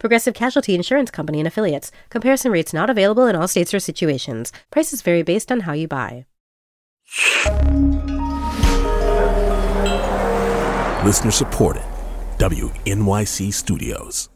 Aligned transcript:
Progressive 0.00 0.32
Casualty 0.32 0.74
Insurance 0.74 1.10
Company 1.10 1.40
and 1.40 1.46
affiliates. 1.46 1.92
Comparison 2.08 2.50
rates 2.50 2.72
not 2.72 2.88
available 2.88 3.26
in 3.26 3.36
all 3.36 3.46
states 3.46 3.74
or 3.74 3.78
situations. 3.78 4.50
Prices 4.70 5.02
vary 5.02 5.22
based 5.22 5.52
on 5.52 5.60
how 5.60 5.74
you 5.74 5.86
buy. 5.86 6.24
Listener 11.04 11.30
supported. 11.30 11.82
WNYC 12.38 13.52
Studios. 13.52 14.30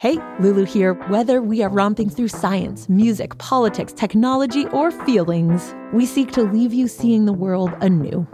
Hey, 0.00 0.18
Lulu 0.38 0.64
here. 0.64 0.92
Whether 1.08 1.40
we 1.40 1.62
are 1.62 1.70
romping 1.70 2.10
through 2.10 2.28
science, 2.28 2.90
music, 2.90 3.38
politics, 3.38 3.94
technology, 3.94 4.66
or 4.66 4.90
feelings, 4.90 5.74
we 5.94 6.04
seek 6.04 6.32
to 6.32 6.42
leave 6.42 6.74
you 6.74 6.88
seeing 6.88 7.24
the 7.24 7.32
world 7.32 7.72
anew. 7.80 8.26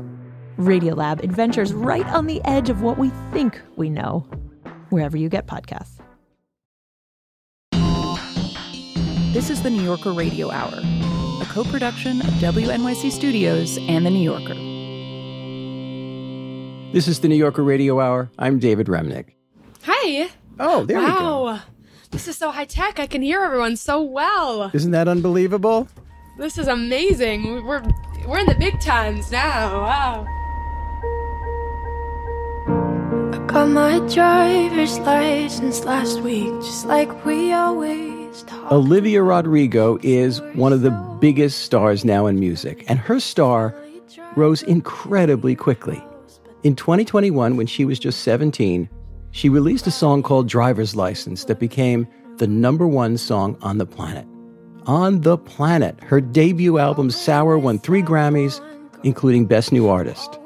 Radiolab 0.58 1.22
adventures 1.22 1.72
right 1.72 2.06
on 2.08 2.26
the 2.26 2.42
edge 2.44 2.70
of 2.70 2.82
what 2.82 2.98
we 2.98 3.10
think 3.32 3.60
we 3.76 3.88
know 3.88 4.26
wherever 4.92 5.16
you 5.16 5.28
get 5.28 5.46
podcasts. 5.46 5.91
This 9.32 9.48
is 9.48 9.62
the 9.62 9.70
New 9.70 9.82
Yorker 9.82 10.12
Radio 10.12 10.50
Hour, 10.50 10.78
a 11.40 11.46
co 11.46 11.64
production 11.64 12.20
of 12.20 12.26
WNYC 12.34 13.10
Studios 13.10 13.78
and 13.88 14.04
The 14.04 14.10
New 14.10 14.22
Yorker. 14.22 14.52
This 16.92 17.08
is 17.08 17.20
the 17.20 17.28
New 17.28 17.36
Yorker 17.36 17.62
Radio 17.64 17.98
Hour. 17.98 18.30
I'm 18.38 18.58
David 18.58 18.88
Remnick. 18.88 19.30
Hi. 19.84 20.28
Oh, 20.60 20.84
there 20.84 20.98
we 20.98 21.06
go. 21.06 21.44
Wow. 21.44 21.60
This 22.10 22.28
is 22.28 22.36
so 22.36 22.50
high 22.50 22.66
tech. 22.66 23.00
I 23.00 23.06
can 23.06 23.22
hear 23.22 23.42
everyone 23.42 23.76
so 23.76 24.02
well. 24.02 24.70
Isn't 24.74 24.90
that 24.90 25.08
unbelievable? 25.08 25.88
This 26.36 26.58
is 26.58 26.68
amazing. 26.68 27.64
We're 27.64 27.82
we're 28.28 28.40
in 28.40 28.46
the 28.46 28.54
big 28.58 28.78
times 28.82 29.32
now. 29.32 29.80
Wow. 29.80 30.26
I 33.32 33.38
got 33.46 33.68
my 33.70 33.98
driver's 34.12 34.98
license 34.98 35.86
last 35.86 36.20
week, 36.20 36.52
just 36.60 36.84
like 36.84 37.24
we 37.24 37.54
always 37.54 38.10
talk. 38.10 38.11
Olivia 38.70 39.22
Rodrigo 39.22 39.98
is 40.02 40.40
one 40.54 40.72
of 40.72 40.82
the 40.82 40.90
biggest 41.20 41.60
stars 41.60 42.04
now 42.04 42.26
in 42.26 42.40
music, 42.40 42.84
and 42.88 42.98
her 42.98 43.20
star 43.20 43.74
rose 44.36 44.62
incredibly 44.62 45.54
quickly. 45.54 46.02
In 46.62 46.76
2021, 46.76 47.56
when 47.56 47.66
she 47.66 47.84
was 47.84 47.98
just 47.98 48.20
17, 48.20 48.88
she 49.32 49.48
released 49.48 49.86
a 49.86 49.90
song 49.90 50.22
called 50.22 50.48
Driver's 50.48 50.94
License 50.94 51.44
that 51.44 51.58
became 51.58 52.06
the 52.36 52.46
number 52.46 52.86
one 52.86 53.18
song 53.18 53.56
on 53.62 53.78
the 53.78 53.86
planet. 53.86 54.26
On 54.86 55.20
the 55.20 55.36
planet. 55.36 56.00
Her 56.02 56.20
debut 56.20 56.78
album, 56.78 57.10
Sour, 57.10 57.58
won 57.58 57.78
three 57.78 58.02
Grammys, 58.02 58.60
including 59.04 59.46
Best 59.46 59.72
New 59.72 59.88
Artist. 59.88 60.38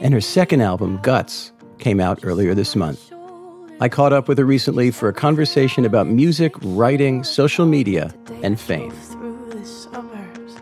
And 0.00 0.12
her 0.12 0.20
second 0.20 0.60
album, 0.60 0.98
Guts, 1.02 1.52
came 1.78 2.00
out 2.00 2.20
earlier 2.22 2.54
this 2.54 2.76
month. 2.76 3.13
I 3.80 3.88
caught 3.88 4.12
up 4.12 4.28
with 4.28 4.38
her 4.38 4.44
recently 4.44 4.90
for 4.90 5.08
a 5.08 5.12
conversation 5.12 5.84
about 5.84 6.06
music, 6.06 6.54
writing, 6.62 7.24
social 7.24 7.66
media, 7.66 8.14
and 8.42 8.58
fame. 8.58 8.90
Through 8.92 9.48
the 9.50 9.64
suburbs. 9.66 10.54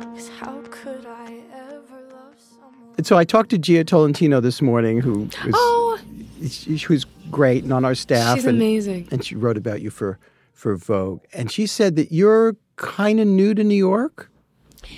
'Cause 0.00 0.28
how 0.40 0.60
could 0.70 1.06
I 1.06 1.34
ever 1.54 2.00
love 2.10 2.34
someone? 2.38 2.94
And 2.96 3.06
so 3.06 3.18
I 3.18 3.24
talked 3.24 3.50
to 3.50 3.58
Jia 3.58 3.86
Tolentino 3.86 4.40
this 4.40 4.62
morning, 4.62 5.00
who 5.00 5.24
was, 5.24 5.34
Oh, 5.54 5.98
she, 6.48 6.76
she 6.78 6.86
was 6.88 7.04
great 7.30 7.64
and 7.64 7.72
on 7.72 7.84
our 7.84 7.94
staff. 7.94 8.36
she's 8.36 8.46
and, 8.46 8.56
amazing. 8.56 9.08
And 9.10 9.22
she 9.24 9.34
wrote 9.34 9.56
about 9.58 9.82
you 9.82 9.90
for, 9.90 10.18
for 10.54 10.74
Vogue. 10.76 11.20
And 11.34 11.50
she 11.52 11.66
said 11.66 11.96
that 11.96 12.12
you're 12.12 12.56
kind 12.76 13.20
of 13.20 13.26
new 13.26 13.52
to 13.54 13.62
New 13.62 13.74
York. 13.76 14.30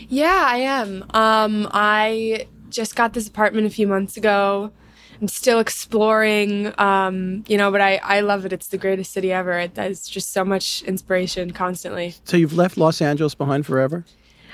Yeah, 0.09 0.45
I 0.47 0.59
am. 0.59 1.05
Um, 1.15 1.69
I 1.73 2.47
just 2.71 2.95
got 2.95 3.15
this 3.15 3.27
apartment 3.27 3.67
a 3.67 3.71
few 3.71 3.87
months 3.89 4.17
ago. 4.17 4.71
I'm 5.21 5.29
still 5.29 5.59
exploring, 5.59 6.73
um, 6.79 7.45
you 7.49 7.57
know, 7.57 7.71
but 7.73 7.81
I, 7.81 7.97
I 8.03 8.21
love 8.21 8.45
it. 8.45 8.53
It's 8.53 8.69
the 8.69 8.79
greatest 8.79 9.13
city 9.13 9.33
ever. 9.33 9.53
It 9.59 9.77
has 9.77 10.07
just 10.07 10.33
so 10.33 10.45
much 10.45 10.83
inspiration 10.83 11.51
constantly. 11.51 12.15
So 12.25 12.37
you've 12.37 12.55
left 12.55 12.77
Los 12.77 13.03
Angeles 13.03 13.35
behind 13.35 13.67
forever? 13.67 14.05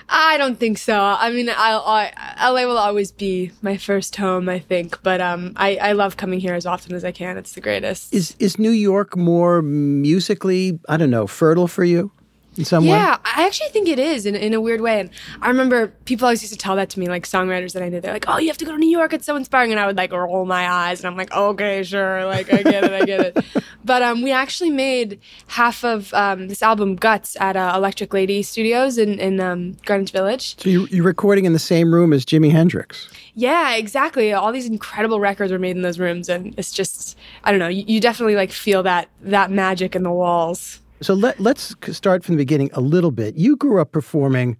I 0.09 0.37
don't 0.37 0.59
think 0.59 0.79
so. 0.79 0.99
I 0.99 1.31
mean, 1.31 1.49
I'll, 1.49 1.81
I, 1.81 2.13
LA 2.51 2.67
will 2.67 2.79
always 2.79 3.11
be 3.11 3.53
my 3.63 3.77
first 3.77 4.17
home, 4.17 4.49
I 4.49 4.59
think. 4.59 5.03
But 5.03 5.21
um, 5.21 5.53
I, 5.57 5.77
I 5.77 5.93
love 5.93 6.17
coming 6.17 6.41
here 6.41 6.55
as 6.55 6.67
often 6.67 6.95
as 6.95 7.05
I 7.05 7.13
can. 7.13 7.39
It's 7.39 7.53
the 7.55 7.63
greatest. 7.63 8.13
Is 8.13 8.37
is 8.39 8.59
New 8.59 8.71
York 8.71 9.17
more 9.17 9.63
musically, 9.63 10.79
I 10.89 10.99
don't 10.99 11.11
know, 11.11 11.27
fertile 11.27 11.69
for 11.69 11.85
you 11.85 12.11
in 12.57 12.65
some 12.65 12.85
way? 12.85 12.91
Yeah, 12.91 13.19
I 13.25 13.47
actually 13.47 13.71
think 13.71 13.89
it 13.89 13.99
is 13.99 14.27
in, 14.27 14.35
in 14.35 14.55
a 14.55 14.61
weird 14.61 14.81
way. 14.81 15.01
And 15.01 15.11
I 15.41 15.49
remember 15.49 15.89
people 16.05 16.27
always 16.27 16.43
used 16.43 16.53
to 16.53 16.59
tell 16.59 16.77
that 16.77 16.91
to 16.91 17.01
me, 17.01 17.09
like 17.09 17.25
songwriters 17.25 17.73
that 17.73 17.83
I 17.83 17.89
knew. 17.89 18.01
They're 18.01 18.13
like, 18.13 18.27
oh, 18.29 18.39
you 18.39 18.49
have 18.49 18.59
to 18.59 18.65
go 18.65 18.73
to 18.73 18.79
New 18.79 18.91
York. 18.91 19.13
It's 19.13 19.27
so 19.27 19.37
inspiring. 19.37 19.71
And 19.71 19.81
I 19.81 19.87
would 19.87 19.97
like 19.97 20.13
roll 20.13 20.45
my 20.45 20.71
eyes 20.71 21.01
and 21.01 21.07
I'm 21.07 21.17
like, 21.17 21.33
okay, 21.33 21.83
sure. 21.83 22.25
Like, 22.27 22.53
I 22.53 22.63
get 22.63 22.85
it. 22.85 22.93
I 22.93 23.05
get 23.05 23.21
it. 23.21 23.45
But 23.85 24.03
um, 24.03 24.23
we 24.23 24.33
actually 24.33 24.71
made 24.71 25.21
half 25.47 25.85
of 25.85 26.13
um, 26.15 26.49
this 26.49 26.63
album, 26.63 26.97
Guts, 26.97 27.37
at 27.39 27.55
uh, 27.55 27.75
Electric 27.77 28.15
Lady 28.15 28.43
Studios 28.43 28.97
in, 28.97 29.19
in 29.21 29.41
um, 29.41 29.77
Greenwich 29.85 30.11
Village. 30.11 30.59
So 30.59 30.71
you, 30.71 30.87
you're 30.87 31.05
recording 31.05 31.45
in 31.45 31.53
the 31.53 31.59
same 31.59 31.93
room 31.93 32.13
as 32.15 32.25
Jimi 32.25 32.51
Hendrix. 32.51 33.09
Yeah, 33.35 33.75
exactly. 33.75 34.33
All 34.33 34.53
these 34.53 34.67
incredible 34.67 35.21
records 35.21 35.53
were 35.53 35.59
made 35.59 35.77
in 35.77 35.83
those 35.83 35.99
rooms. 35.99 36.31
And 36.31 36.55
it's 36.57 36.73
just, 36.73 37.19
I 37.45 37.51
don't 37.51 37.61
know, 37.61 37.69
you, 37.69 37.85
you 37.87 38.01
definitely 38.01 38.37
like 38.37 38.53
feel 38.53 38.83
that, 38.85 39.11
that 39.21 39.51
magic 39.51 39.95
in 39.95 40.03
the 40.03 40.13
walls. 40.13 40.81
So 41.01 41.15
let, 41.15 41.39
let's 41.41 41.75
start 41.91 42.25
from 42.25 42.35
the 42.37 42.41
beginning 42.41 42.71
a 42.73 42.81
little 42.81 43.11
bit. 43.11 43.37
You 43.37 43.57
grew 43.57 43.81
up 43.81 43.93
performing 43.93 44.57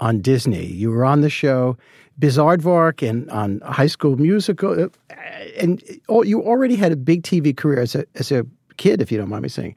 on 0.00 0.20
Disney. 0.20 0.64
You 0.66 0.90
were 0.90 1.04
on 1.04 1.20
the 1.20 1.30
show 1.30 1.76
Bizaardvark 2.20 3.08
and 3.08 3.28
on 3.30 3.60
High 3.60 3.86
School 3.86 4.16
Musical, 4.16 4.84
uh, 4.84 5.14
and 5.58 5.82
you 6.08 6.42
already 6.42 6.76
had 6.76 6.92
a 6.92 6.96
big 6.96 7.22
TV 7.22 7.56
career 7.56 7.80
as 7.80 7.94
a 7.94 8.04
as 8.14 8.30
a 8.30 8.44
kid, 8.76 9.00
if 9.00 9.10
you 9.10 9.18
don't 9.18 9.28
mind 9.28 9.42
me 9.42 9.48
saying. 9.48 9.76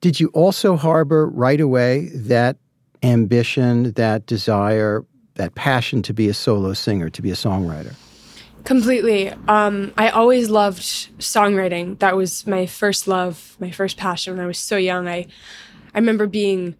Did 0.00 0.20
you 0.20 0.28
also 0.28 0.76
harbor 0.76 1.28
right 1.28 1.60
away 1.60 2.08
that 2.14 2.56
ambition, 3.02 3.92
that 3.92 4.26
desire, 4.26 5.04
that 5.34 5.54
passion 5.56 6.02
to 6.02 6.14
be 6.14 6.28
a 6.28 6.34
solo 6.34 6.72
singer, 6.72 7.10
to 7.10 7.22
be 7.22 7.30
a 7.30 7.34
songwriter? 7.34 7.94
Completely. 8.68 9.30
Um, 9.48 9.94
I 9.96 10.10
always 10.10 10.50
loved 10.50 10.82
songwriting. 11.18 11.98
That 12.00 12.16
was 12.16 12.46
my 12.46 12.66
first 12.66 13.08
love, 13.08 13.56
my 13.58 13.70
first 13.70 13.96
passion 13.96 14.36
when 14.36 14.44
I 14.44 14.46
was 14.46 14.58
so 14.58 14.76
young. 14.76 15.08
I, 15.08 15.26
I 15.94 15.98
remember 15.98 16.26
being 16.26 16.76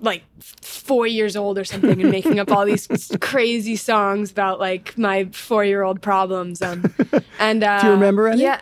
like 0.00 0.22
four 0.60 1.04
years 1.04 1.34
old 1.34 1.58
or 1.58 1.64
something 1.64 2.00
and 2.00 2.12
making 2.12 2.38
up 2.38 2.52
all 2.52 2.64
these 2.64 2.86
crazy 3.20 3.74
songs 3.74 4.30
about 4.30 4.60
like 4.60 4.96
my 4.96 5.24
four 5.32 5.64
year 5.64 5.82
old 5.82 6.00
problems. 6.00 6.62
Um, 6.62 6.94
and 7.40 7.64
uh, 7.64 7.80
Do 7.80 7.86
you 7.88 7.92
remember 7.94 8.28
any? 8.28 8.42
Yeah. 8.42 8.60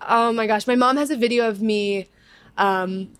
Oh 0.00 0.32
my 0.32 0.48
gosh, 0.48 0.66
my 0.66 0.74
mom 0.74 0.96
has 0.96 1.12
a 1.12 1.16
video 1.16 1.48
of 1.48 1.62
me. 1.62 2.08
Um, 2.58 3.10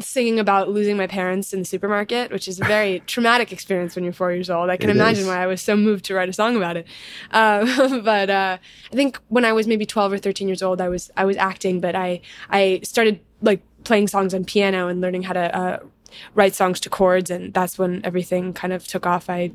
singing 0.00 0.38
about 0.40 0.68
losing 0.68 0.96
my 0.96 1.06
parents 1.06 1.52
in 1.52 1.60
the 1.60 1.64
supermarket, 1.64 2.32
which 2.32 2.48
is 2.48 2.60
a 2.60 2.64
very 2.64 3.00
traumatic 3.06 3.52
experience 3.52 3.94
when 3.94 4.04
you're 4.04 4.12
four 4.12 4.32
years 4.32 4.50
old. 4.50 4.70
I 4.70 4.76
can 4.76 4.90
It 4.90 4.96
imagine 4.96 5.22
is. 5.22 5.28
why 5.28 5.42
I 5.42 5.46
was 5.46 5.62
so 5.62 5.76
moved 5.76 6.04
to 6.06 6.14
write 6.14 6.28
a 6.28 6.32
song 6.32 6.56
about 6.56 6.76
it. 6.76 6.86
Uh, 7.30 8.00
but 8.02 8.30
uh, 8.30 8.58
I 8.92 8.94
think 8.96 9.18
when 9.28 9.44
I 9.44 9.52
was 9.52 9.66
maybe 9.66 9.86
12 9.86 10.12
or 10.14 10.18
13 10.18 10.48
years 10.48 10.62
old, 10.62 10.80
I 10.80 10.88
was 10.88 11.10
I 11.16 11.24
was 11.24 11.36
acting, 11.36 11.80
but 11.80 11.94
I 11.94 12.20
I 12.50 12.80
started 12.82 13.20
like 13.40 13.62
playing 13.84 14.08
songs 14.08 14.34
on 14.34 14.44
piano 14.44 14.88
and 14.88 15.00
learning 15.00 15.22
how 15.22 15.32
to. 15.34 15.56
Uh, 15.56 15.78
write 16.36 16.54
songs 16.54 16.78
to 16.78 16.88
chords 16.88 17.28
and 17.28 17.52
that's 17.54 17.76
when 17.76 18.00
everything 18.04 18.52
kind 18.52 18.72
of 18.72 18.86
took 18.86 19.04
off 19.04 19.28
i 19.28 19.50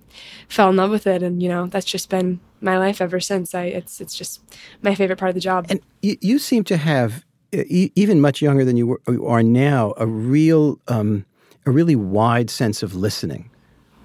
fell 0.50 0.70
in 0.70 0.76
love 0.76 0.92
with 0.92 1.08
it 1.08 1.24
and 1.24 1.42
you 1.42 1.48
know 1.48 1.68
that's 1.68 1.86
just 1.86 2.10
been 2.10 2.38
my 2.60 2.78
life 2.78 3.00
ever 3.00 3.22
since 3.22 3.56
i 3.56 3.64
it's 3.64 4.02
it's 4.02 4.14
just 4.14 4.42
my 4.82 4.94
favorite 4.94 5.18
part 5.18 5.30
of 5.30 5.36
the 5.36 5.40
job 5.40 5.68
And 5.70 5.80
you, 6.02 6.18
you 6.20 6.38
seem 6.38 6.66
to 6.66 6.76
have, 6.76 7.24
e- 7.54 7.92
even 7.96 8.22
much 8.22 8.42
younger 8.42 8.64
than 8.66 8.78
you, 8.78 8.88
were, 8.88 9.02
you 9.08 9.26
are 9.26 9.44
now, 9.44 9.94
a 9.98 10.06
real, 10.06 10.80
um, 10.88 11.26
a 11.66 11.72
really 11.72 11.96
wide 11.96 12.50
sense 12.50 12.84
of 12.84 12.96
listening. 12.96 13.50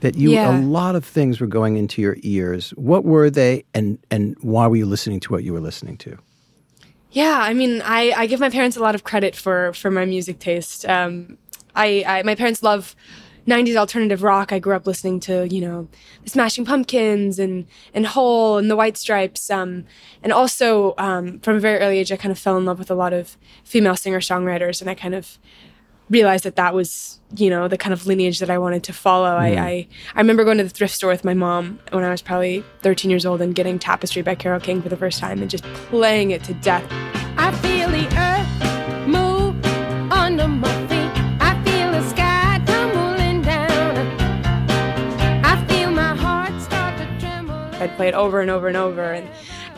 That 0.01 0.17
you, 0.17 0.33
Yeah. 0.33 0.55
a 0.55 0.61
lot 0.61 0.97
of 0.97 1.05
things 1.05 1.41
were 1.41 1.47
going 1.47 1.77
into 1.79 2.03
your 2.03 2.17
ears. 2.23 2.71
What 2.77 3.05
were 3.05 3.31
they, 3.31 3.65
and 3.73 3.99
and 4.11 4.37
why 4.43 4.67
were 4.67 4.77
you 4.77 4.85
listening 4.85 5.19
to 5.21 5.33
what 5.33 5.45
you 5.45 5.53
were 5.55 5.61
listening 5.61 5.97
to? 5.99 6.19
Yeah, 7.11 7.39
I 7.41 7.55
mean, 7.55 7.81
I, 7.83 8.13
I 8.15 8.27
give 8.27 8.39
my 8.41 8.51
parents 8.51 8.77
a 8.77 8.81
lot 8.81 8.95
of 8.95 9.05
credit 9.05 9.35
for 9.35 9.73
for 9.73 9.91
my 9.91 10.05
music 10.05 10.41
taste. 10.41 10.85
Um, 10.87 11.39
I, 11.75 12.05
I 12.07 12.23
my 12.23 12.35
parents 12.35 12.63
love 12.63 12.95
90s 13.47 13.77
alternative 13.77 14.23
rock. 14.23 14.53
I 14.53 14.59
grew 14.59 14.75
up 14.75 14.87
listening 14.87 15.21
to, 15.21 15.47
you 15.49 15.61
know, 15.61 15.89
the 16.23 16.31
Smashing 16.31 16.65
Pumpkins 16.65 17.39
and 17.39 17.67
and 17.93 18.07
Hole 18.07 18.59
and 18.59 18.71
the 18.71 18.77
White 18.77 18.97
Stripes. 18.97 19.51
Um, 19.51 19.85
and 20.23 20.33
also 20.33 20.95
um, 20.99 21.41
from 21.41 21.57
a 21.57 21.61
very 21.61 21.79
early 21.81 21.99
age, 21.99 22.11
I 22.13 22.17
kind 22.17 22.33
of 22.33 22.39
fell 22.39 22.57
in 22.57 22.65
love 22.65 22.79
with 22.79 22.91
a 22.91 22.95
lot 22.95 23.13
of 23.13 23.37
female 23.65 23.97
singer 23.97 24.21
songwriters, 24.21 24.81
and 24.81 24.89
I 24.89 24.95
kind 24.95 25.15
of 25.15 25.39
realized 26.11 26.45
that 26.45 26.57
that 26.57 26.75
was 26.75 27.19
you 27.37 27.49
know 27.49 27.67
the 27.67 27.79
kind 27.79 27.93
of 27.93 28.07
lineage 28.07 28.39
that 28.39 28.51
I 28.51 28.59
wanted 28.59 28.85
to 28.85 28.93
follow. 28.93 29.37
I, 29.37 29.49
I 29.49 29.89
I 30.15 30.21
remember 30.21 30.45
going 30.45 30.59
to 30.59 30.65
the 30.65 30.71
thrift 30.71 30.95
store 30.95 31.11
with 31.11 31.25
my 31.25 31.35
mom 31.35 31.79
when 31.91 32.05
I 32.05 32.11
was 32.11 32.23
probably 32.23 32.65
13 32.83 33.11
years 33.11 33.27
old 33.27 33.41
and 33.41 33.55
getting 33.55 33.79
Tapestry 33.79 34.23
by 34.23 34.35
Carole 34.35 34.61
King 34.61 34.83
for 34.83 34.89
the 34.89 34.97
first 34.97 35.19
time 35.19 35.41
and 35.41 35.51
just 35.51 35.65
playing 35.91 36.31
it 36.31 36.45
to 36.45 36.55
death. 36.55 36.85
I 37.37 37.53
feel 37.53 37.91
the 37.91 38.07
earth 38.17 38.54
I'd 47.85 47.97
play 47.97 48.09
it 48.09 48.15
over 48.15 48.41
and 48.41 48.51
over 48.51 48.69
and 48.69 48.77
over 48.77 49.13
and 49.13 49.29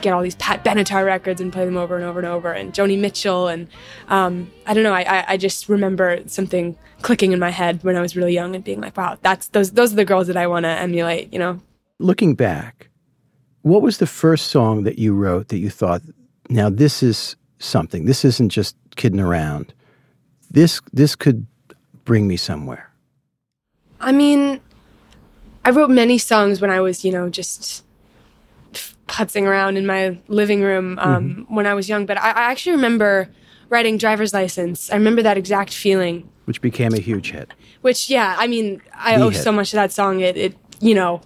get 0.01 0.13
all 0.13 0.23
these 0.23 0.37
Pat 0.37 0.65
Benatar 0.65 1.05
records 1.05 1.41
and 1.41 1.53
play 1.53 1.65
them 1.65 1.77
over 1.77 1.97
and 1.97 2.05
over 2.05 2.19
and 2.19 2.29
over 2.29 2.53
and 2.53 2.73
Joni 2.73 2.99
Mitchell 2.99 3.49
and 3.49 3.69
um, 4.09 4.51
I 4.67 4.75
don't 4.75 4.83
know 4.83 4.93
I, 4.95 5.03
I 5.03 5.25
I 5.29 5.37
just 5.37 5.69
remember 5.69 6.21
something 6.27 6.77
clicking 7.03 7.33
in 7.33 7.39
my 7.39 7.51
head 7.51 7.85
when 7.85 7.97
I 7.97 8.01
was 8.01 8.17
really 8.17 8.33
young 8.33 8.55
and 8.55 8.65
being 8.65 8.81
like 8.81 8.97
wow 8.97 9.19
that's 9.21 9.49
those 9.49 9.73
those 9.73 9.93
are 9.93 9.97
the 9.97 10.05
girls 10.05 10.27
that 10.29 10.37
I 10.37 10.47
want 10.47 10.65
to 10.65 10.71
emulate 10.71 11.33
you 11.33 11.39
know 11.39 11.61
Looking 11.99 12.35
back, 12.35 12.91
what 13.63 13.81
was 13.81 13.99
the 13.99 14.07
first 14.07 14.49
song 14.49 14.85
that 14.85 14.99
you 14.99 15.15
wrote 15.15 15.49
that 15.49 15.59
you 15.59 15.71
thought, 15.71 16.03
now 16.51 16.69
this 16.69 17.03
is 17.03 17.37
something. 17.59 18.05
This 18.05 18.23
isn't 18.23 18.51
just 18.51 18.77
kidding 18.97 19.21
around. 19.21 19.73
This 20.51 20.83
this 20.93 21.17
could 21.17 21.47
bring 22.05 22.29
me 22.29 22.37
somewhere. 22.37 22.91
I 23.99 24.13
mean, 24.13 24.61
I 25.65 25.71
wrote 25.71 25.89
many 25.89 26.19
songs 26.19 26.61
when 26.61 26.71
I 26.71 26.81
was, 26.81 27.03
you 27.03 27.11
know, 27.11 27.31
just 27.31 27.83
putzing 29.09 29.45
around 29.45 29.77
in 29.77 29.87
my 29.87 30.19
living 30.29 30.63
room 30.63 30.99
um, 30.99 31.47
when 31.49 31.67
I 31.67 31.75
was 31.75 31.89
young. 31.89 32.07
But 32.07 32.19
I, 32.19 32.31
I 32.31 32.43
actually 32.51 32.73
remember 32.77 33.29
writing 33.69 33.99
"Driver's 33.99 34.33
License." 34.35 34.91
I 34.91 34.95
remember 34.97 35.23
that 35.23 35.37
exact 35.37 35.73
feeling. 35.73 36.29
Which 36.45 36.61
became 36.61 36.93
a 36.95 36.99
huge 37.01 37.33
hit. 37.33 37.53
Which, 37.83 38.09
yeah, 38.09 38.37
I 38.39 38.47
mean, 38.47 38.81
I 38.95 39.17
The 39.19 39.25
owe 39.25 39.29
hit. 39.31 39.43
so 39.43 39.51
much 39.53 39.71
to 39.71 39.77
that 39.77 39.93
song. 39.93 40.21
It, 40.21 40.37
it, 40.37 40.57
you 40.81 40.95
know, 40.95 41.21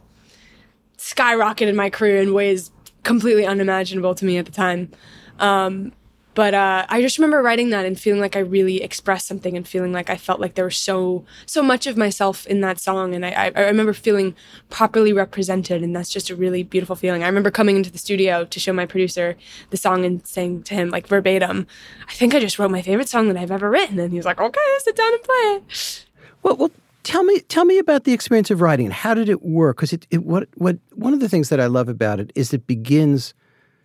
skyrocketed 0.97 1.75
my 1.75 1.91
career 1.91 2.21
in 2.23 2.33
ways 2.35 2.71
completely 3.03 3.47
unimaginable 3.47 4.15
to 4.15 4.25
me 4.25 4.39
at 4.39 4.47
the 4.47 4.53
time. 4.53 4.91
Um, 5.39 5.93
but 6.35 6.55
uh, 6.55 6.87
I 6.89 7.03
just 7.03 7.19
remember 7.19 7.43
writing 7.43 7.71
that 7.71 7.85
and 7.85 7.99
feeling 7.99 8.21
like 8.21 8.37
I 8.37 8.41
really 8.41 8.83
expressed 8.83 9.27
something 9.27 9.57
and 9.57 9.67
feeling 9.67 9.93
like 9.93 10.11
I 10.11 10.17
felt 10.17 10.41
like 10.41 10.55
there 10.55 10.65
was 10.65 10.77
so 10.77 11.25
so 11.47 11.63
much 11.63 11.87
of 11.87 11.97
myself 11.97 12.47
in 12.47 12.61
that 12.61 12.79
song, 12.79 13.15
and 13.15 13.27
I, 13.27 13.53
I, 13.55 13.63
remember 13.63 13.93
feeling 13.93 14.35
properly 14.69 15.13
represented, 15.13 15.83
and 15.83 15.95
that's 15.95 16.09
just 16.09 16.31
a 16.31 16.37
really 16.37 16.63
beautiful 16.63 16.95
feeling. 16.95 17.23
I 17.23 17.27
remember 17.27 17.51
coming 17.51 17.77
into 17.77 17.91
the 17.91 17.99
studio 17.99 18.45
to 18.45 18.61
show 18.61 18.73
my 18.73 18.87
producer 18.87 19.37
the 19.71 19.77
song 19.77 20.05
and 20.05 20.25
saying 20.27 20.63
to 20.65 20.75
him 20.75 20.91
like 20.91 21.07
verbatim, 21.07 21.67
"I 22.09 22.13
think 22.13 22.35
I 22.35 22.41
just 22.41 22.59
wrote 22.59 22.71
my 22.71 22.83
favorite 22.83 23.09
song 23.09 23.29
that 23.29 23.37
I've 23.37 23.51
ever 23.51 23.69
written," 23.69 23.99
and 23.99 24.13
he 24.13 24.19
was 24.19 24.27
like, 24.27 24.41
"Okay, 24.41 24.61
sit 24.79 24.97
down 24.97 25.13
and 25.13 25.23
play 25.23 25.35
it." 25.35 26.07
Well, 26.43 26.57
well, 26.57 26.71
tell 27.03 27.25
me, 27.25 27.41
tell 27.41 27.65
me 27.65 27.79
about 27.79 28.05
the 28.05 28.13
experience 28.13 28.51
of 28.51 28.61
writing 28.61 28.91
how 28.91 29.15
did 29.15 29.29
it 29.29 29.43
work? 29.43 29.77
Because 29.77 29.93
it, 29.93 30.07
it, 30.11 30.25
what, 30.25 30.49
what, 30.55 30.79
one 30.95 31.13
of 31.13 31.21
the 31.21 31.29
things 31.29 31.49
that 31.49 31.61
I 31.61 31.67
love 31.67 31.89
about 31.89 32.21
it 32.21 32.33
is 32.35 32.55
it 32.55 32.67
begins 32.67 33.35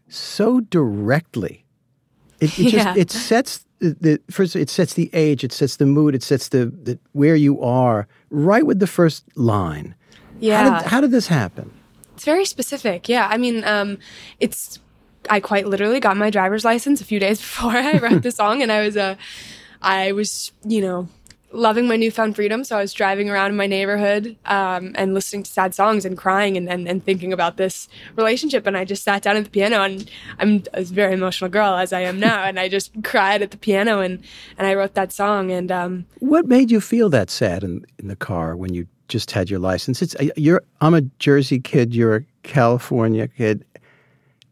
so 0.07 0.62
directly. 0.62 1.64
It, 2.39 2.57
it 2.59 2.73
Yeah. 2.73 2.83
just 2.83 2.97
it 2.97 3.11
sets 3.11 3.65
the, 3.79 4.19
first. 4.31 4.55
It 4.55 4.69
sets 4.69 4.93
the 4.93 5.09
age. 5.13 5.43
It 5.43 5.51
sets 5.51 5.77
the 5.77 5.85
mood. 5.85 6.15
It 6.15 6.23
sets 6.23 6.49
the, 6.49 6.65
the 6.67 6.97
where 7.13 7.35
you 7.35 7.61
are 7.61 8.07
right 8.29 8.65
with 8.65 8.79
the 8.79 8.87
first 8.87 9.23
line. 9.35 9.95
Yeah, 10.39 10.63
How 10.69 10.79
did, 10.79 10.87
how 10.91 11.01
did 11.01 11.11
this 11.11 11.27
happen? 11.27 11.71
It's 12.15 12.25
very 12.25 12.45
specific. 12.45 13.07
Yeah. 13.09 13.27
I 13.29 13.37
mean, 13.37 13.63
um, 13.63 13.97
it's, 14.39 14.79
I 15.29 15.39
quite 15.39 15.67
literally 15.67 15.99
got 15.99 16.17
my 16.17 16.29
driver's 16.29 16.65
license 16.65 17.01
a 17.01 17.05
few 17.05 17.19
days 17.19 17.39
before 17.45 17.71
I 17.71 17.97
wrote 17.99 18.21
the 18.23 18.31
song. 18.31 18.61
And 18.61 18.71
I 18.71 18.81
was, 18.81 18.97
uh, 18.97 19.15
I 19.81 20.11
was, 20.13 20.51
you 20.65 20.81
know, 20.81 21.07
loving 21.56 21.88
my 21.88 21.96
newfound 21.96 22.36
freedom. 22.36 22.63
So 22.63 22.78
I 22.78 22.81
was 22.81 22.94
driving 22.94 23.30
around 23.30 23.52
in 23.52 23.57
my 23.57 23.68
neighborhood 23.68 24.36
um, 24.46 24.92
and 24.96 25.13
listening 25.13 25.44
to 25.44 25.52
sad 25.52 25.74
songs 25.74 26.06
and 26.06 26.18
crying 26.18 26.57
and, 26.57 26.69
and, 26.69 26.88
and 26.88 27.04
thinking 27.04 27.34
about 27.34 27.57
this 27.57 27.88
relationship. 28.16 28.68
And 28.68 28.78
I 28.78 28.86
just 28.86 29.04
sat 29.04 29.22
down 29.22 29.38
at 29.38 29.46
the 29.46 29.50
piano 29.50 29.81
and 29.81 30.10
I'm 30.40 30.63
a 30.74 30.84
very 30.84 31.13
emotional 31.13 31.50
girl 31.50 31.75
as 31.75 31.94
I 31.94 32.02
am 32.02 32.19
now. 32.19 32.44
and 32.44 32.60
I 32.60 32.69
just 32.69 32.92
cried 33.04 33.42
at 33.42 33.52
the 33.52 33.57
piano 33.57 34.00
and, 34.02 34.24
and 34.57 34.68
I 34.68 34.75
wrote 34.75 34.94
that 34.96 35.12
song. 35.12 35.52
And 35.52 35.72
um, 35.72 36.06
What 36.19 36.48
made 36.48 36.72
you 36.72 36.81
feel 36.81 37.10
that 37.10 37.30
sad 37.30 37.63
in, 37.63 37.86
in 37.98 38.07
the 38.07 38.16
car 38.16 38.56
when 38.56 38.74
you 38.74 38.88
just 39.07 39.31
had 39.31 39.50
your 39.50 39.60
license? 39.60 40.02
It's 40.02 40.16
uh, 40.16 40.30
you're. 40.36 40.63
I'm 40.81 40.94
a 40.94 41.02
Jersey 41.19 41.60
kid. 41.60 41.94
You're 41.94 42.16
a 42.16 42.22
California 42.44 43.28
kid. 43.28 43.66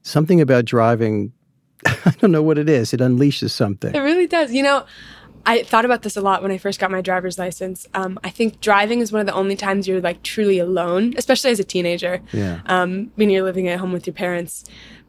Something 0.04 0.42
about 0.42 0.66
driving. 0.66 1.32
I 1.86 2.12
don't 2.20 2.32
know 2.32 2.44
what 2.44 2.58
it 2.58 2.70
is. 2.70 2.94
It 2.94 3.00
unleashes 3.00 3.52
something. 3.52 3.94
It 3.94 4.00
really 4.00 4.28
does. 4.28 4.54
You 4.54 4.64
know, 4.64 4.86
I 5.46 5.64
thought 5.64 5.86
about 5.86 6.04
this 6.04 6.16
a 6.16 6.22
lot 6.22 6.42
when 6.42 6.52
I 6.52 6.58
first 6.58 6.80
got 6.80 6.90
my 6.92 7.02
driver's 7.02 7.38
license. 7.38 7.88
Um, 7.94 8.20
I 8.24 8.30
think 8.30 8.62
driving 8.62 9.00
is 9.00 9.12
one 9.12 9.20
of 9.20 9.28
the 9.28 9.34
only 9.34 9.56
times 9.56 9.88
you're 9.88 10.02
like 10.02 10.24
truly 10.24 10.60
alone, 10.60 11.14
especially 11.18 11.52
as 11.52 11.60
a 11.60 11.64
teenager. 11.64 12.22
Yeah. 12.32 12.62
Um, 12.66 13.12
when 13.16 13.30
you're 13.30 13.44
living 13.44 13.68
at 13.68 13.80
home 13.80 13.92
with 13.92 14.08
your 14.08 14.14
parents. 14.14 14.64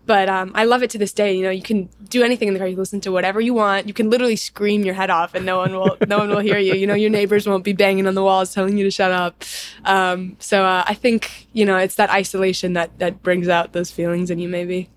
But 0.07 0.29
um, 0.29 0.53
I 0.55 0.65
love 0.65 0.83
it 0.83 0.91
to 0.91 0.99
this 0.99 1.13
day. 1.13 1.35
You 1.35 1.45
know, 1.45 1.51
you 1.51 1.63
can 1.63 1.89
do 2.09 2.23
anything 2.23 2.49
in 2.49 2.55
the 2.55 2.61
car. 2.61 2.69
You 2.69 2.77
listen 2.77 3.01
to 3.03 3.13
whatever 3.13 3.41
you 3.41 3.55
want. 3.55 3.89
You 3.89 3.95
can 3.95 4.11
literally 4.11 4.37
scream 4.37 4.85
your 4.85 4.95
head 4.95 5.09
off, 5.09 5.35
and 5.35 5.47
no 5.47 5.59
one 5.59 5.73
will 5.73 5.97
no 6.07 6.19
one 6.19 6.29
will 6.29 6.41
hear 6.41 6.59
you. 6.59 6.75
You 6.75 6.87
know, 6.87 6.95
your 6.95 7.11
neighbors 7.11 7.47
won't 7.47 7.65
be 7.65 7.73
banging 7.73 8.07
on 8.07 8.15
the 8.15 8.23
walls 8.23 8.53
telling 8.53 8.77
you 8.77 8.85
to 8.85 8.91
shut 8.91 9.11
up. 9.11 9.43
Um, 9.85 10.37
so 10.41 10.65
uh, 10.65 10.85
I 10.87 10.95
think 10.95 11.47
you 11.53 11.65
know 11.65 11.79
it's 11.79 11.95
that 11.95 12.11
isolation 12.11 12.75
that 12.75 12.99
that 12.99 13.23
brings 13.23 13.49
out 13.49 13.73
those 13.73 13.91
feelings 13.91 14.31
in 14.31 14.39
you. 14.39 14.49
Maybe. 14.49 14.91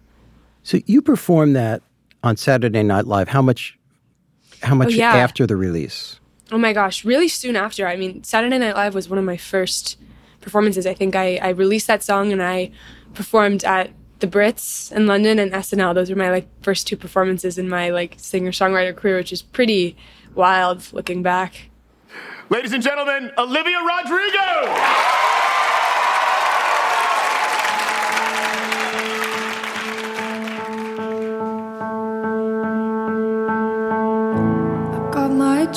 So 0.63 0.79
you 0.85 1.01
performed 1.01 1.55
that 1.55 1.81
on 2.23 2.35
Saturday 2.35 2.83
Night 2.83 3.05
Live. 3.05 3.29
How 3.29 3.41
much? 3.41 3.77
How 4.63 4.75
much 4.75 4.89
oh, 4.89 4.91
yeah. 4.91 5.15
after 5.15 5.45
the 5.45 5.55
release? 5.55 6.19
Oh 6.51 6.57
my 6.57 6.73
gosh, 6.73 7.03
really 7.03 7.27
soon 7.27 7.55
after. 7.55 7.87
I 7.87 7.95
mean, 7.95 8.23
Saturday 8.23 8.57
Night 8.57 8.75
Live 8.75 8.95
was 8.95 9.09
one 9.09 9.19
of 9.19 9.25
my 9.25 9.37
first 9.37 9.97
performances. 10.41 10.85
I 10.85 10.93
think 10.93 11.15
I, 11.15 11.35
I 11.37 11.49
released 11.49 11.87
that 11.87 12.03
song 12.03 12.31
and 12.31 12.41
I 12.41 12.71
performed 13.13 13.63
at 13.65 13.91
the 14.19 14.27
Brits 14.27 14.91
in 14.91 15.07
London 15.07 15.39
and 15.39 15.51
SNL. 15.51 15.93
Those 15.93 16.09
were 16.09 16.15
my 16.15 16.31
like 16.31 16.47
first 16.61 16.87
two 16.87 16.97
performances 16.97 17.57
in 17.57 17.69
my 17.69 17.89
like 17.89 18.15
singer 18.17 18.51
songwriter 18.51 18.95
career, 18.95 19.17
which 19.17 19.33
is 19.33 19.41
pretty 19.41 19.97
wild 20.35 20.91
looking 20.93 21.21
back. 21.21 21.69
Ladies 22.49 22.71
and 22.71 22.81
gentlemen, 22.81 23.31
Olivia 23.37 23.79
Rodrigo! 23.79 25.36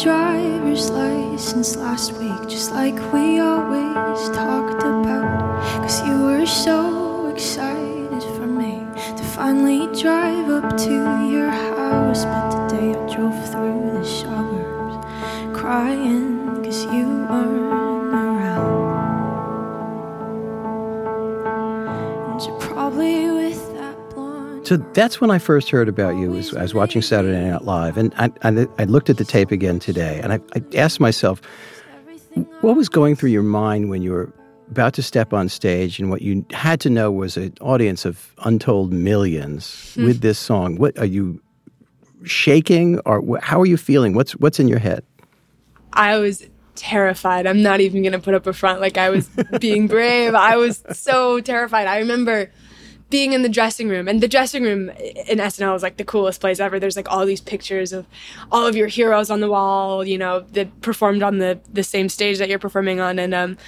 Driver's 0.02 0.88
license 0.90 1.76
last 1.76 2.12
week, 2.14 2.48
just 2.48 2.72
like 2.72 2.94
we 3.12 3.38
always 3.38 4.30
talked 4.30 4.82
about. 4.82 5.60
Cause 5.82 6.06
you 6.06 6.22
were 6.22 6.46
so 6.46 7.26
excited 7.26 8.22
for 8.36 8.46
me 8.46 8.86
to 9.18 9.22
finally 9.22 9.86
drive 10.00 10.48
up 10.48 10.76
to 10.78 10.92
your 11.28 11.50
house. 11.50 12.24
But 12.24 12.68
today 12.68 12.92
I 12.98 13.14
drove 13.14 13.50
through 13.50 13.98
the 13.98 14.04
suburbs 14.06 15.06
crying 15.54 16.64
cause 16.64 16.84
you 16.84 17.26
weren't 17.28 17.89
So 24.70 24.76
that's 24.76 25.20
when 25.20 25.32
I 25.32 25.40
first 25.40 25.68
heard 25.68 25.88
about 25.88 26.16
you. 26.16 26.30
Was 26.30 26.54
I 26.54 26.62
was 26.62 26.74
watching 26.74 27.02
Saturday 27.02 27.44
Night 27.44 27.64
Live, 27.64 27.96
and 27.96 28.14
I, 28.16 28.30
I, 28.44 28.68
I 28.78 28.84
looked 28.84 29.10
at 29.10 29.16
the 29.16 29.24
tape 29.24 29.50
again 29.50 29.80
today, 29.80 30.20
and 30.22 30.32
I, 30.32 30.38
I 30.54 30.62
asked 30.76 31.00
myself, 31.00 31.42
what 32.60 32.76
was 32.76 32.88
going 32.88 33.16
through 33.16 33.30
your 33.30 33.42
mind 33.42 33.90
when 33.90 34.00
you 34.00 34.12
were 34.12 34.32
about 34.70 34.94
to 34.94 35.02
step 35.02 35.32
on 35.32 35.48
stage, 35.48 35.98
and 35.98 36.08
what 36.08 36.22
you 36.22 36.46
had 36.52 36.78
to 36.82 36.88
know 36.88 37.10
was 37.10 37.36
an 37.36 37.52
audience 37.60 38.04
of 38.04 38.32
untold 38.44 38.92
millions 38.92 39.92
hmm. 39.94 40.04
with 40.04 40.20
this 40.20 40.38
song. 40.38 40.76
What 40.76 40.96
are 41.00 41.04
you 41.04 41.42
shaking, 42.22 43.00
or 43.00 43.40
how 43.42 43.60
are 43.60 43.66
you 43.66 43.76
feeling? 43.76 44.14
What's 44.14 44.36
what's 44.36 44.60
in 44.60 44.68
your 44.68 44.78
head? 44.78 45.02
I 45.94 46.18
was 46.18 46.46
terrified. 46.76 47.48
I'm 47.48 47.60
not 47.60 47.80
even 47.80 48.04
gonna 48.04 48.20
put 48.20 48.34
up 48.34 48.46
a 48.46 48.52
front 48.52 48.80
like 48.80 48.98
I 48.98 49.10
was 49.10 49.28
being 49.58 49.88
brave. 49.88 50.36
I 50.36 50.58
was 50.58 50.84
so 50.92 51.40
terrified. 51.40 51.88
I 51.88 51.98
remember 51.98 52.52
being 53.10 53.32
in 53.32 53.42
the 53.42 53.48
dressing 53.48 53.88
room, 53.88 54.08
and 54.08 54.20
the 54.20 54.28
dressing 54.28 54.62
room 54.62 54.88
in 54.90 55.38
SNL 55.38 55.76
is 55.76 55.82
like 55.82 55.96
the 55.96 56.04
coolest 56.04 56.40
place 56.40 56.60
ever. 56.60 56.78
There's 56.80 56.96
like 56.96 57.10
all 57.10 57.26
these 57.26 57.40
pictures 57.40 57.92
of 57.92 58.06
all 58.50 58.66
of 58.66 58.76
your 58.76 58.86
heroes 58.86 59.30
on 59.30 59.40
the 59.40 59.50
wall, 59.50 60.04
you 60.06 60.16
know, 60.16 60.40
that 60.52 60.80
performed 60.80 61.22
on 61.22 61.38
the 61.38 61.60
the 61.72 61.82
same 61.82 62.08
stage 62.08 62.38
that 62.38 62.48
you're 62.48 62.58
performing 62.58 63.00
on, 63.00 63.18
and 63.18 63.34
um. 63.34 63.58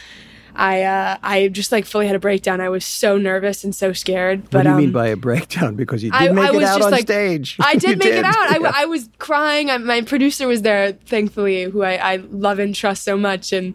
I 0.55 0.83
uh, 0.83 1.17
I 1.23 1.49
just 1.49 1.73
like 1.73 1.87
fully 1.87 2.07
had 2.07 2.17
a 2.17 2.19
breakdown. 2.19 2.61
I 2.61 2.69
was 2.69 2.85
so 2.85 3.17
nervous 3.17 3.65
and 3.65 3.75
so 3.75 3.93
scared. 3.93 4.51
But 4.51 4.59
what 4.59 4.63
do 4.63 4.69
you 4.69 4.75
um, 4.75 4.81
mean 4.81 4.93
by 4.93 5.09
a 5.09 5.17
breakdown? 5.17 5.77
Because 5.77 6.03
you 6.03 6.11
did 6.11 6.21
I, 6.21 6.33
make 6.33 6.45
I 6.45 6.49
it 6.49 6.55
was 6.55 6.65
out 6.65 6.77
just 6.79 6.87
on 6.87 6.93
like 6.93 7.03
stage. 7.03 7.57
I 7.61 7.75
did 7.77 7.99
make 7.99 8.13
it 8.13 8.25
out. 8.25 8.35
I, 8.37 8.83
I 8.83 8.85
was 8.85 9.09
crying. 9.19 9.71
I, 9.71 9.79
my 9.79 10.03
producer 10.03 10.47
was 10.47 10.63
there, 10.63 10.93
thankfully, 10.93 11.65
who 11.65 11.83
I, 11.83 11.95
I 11.95 12.17
love 12.17 12.59
and 12.59 12.75
trust 12.75 13.05
so 13.05 13.17
much. 13.17 13.53
And 13.53 13.75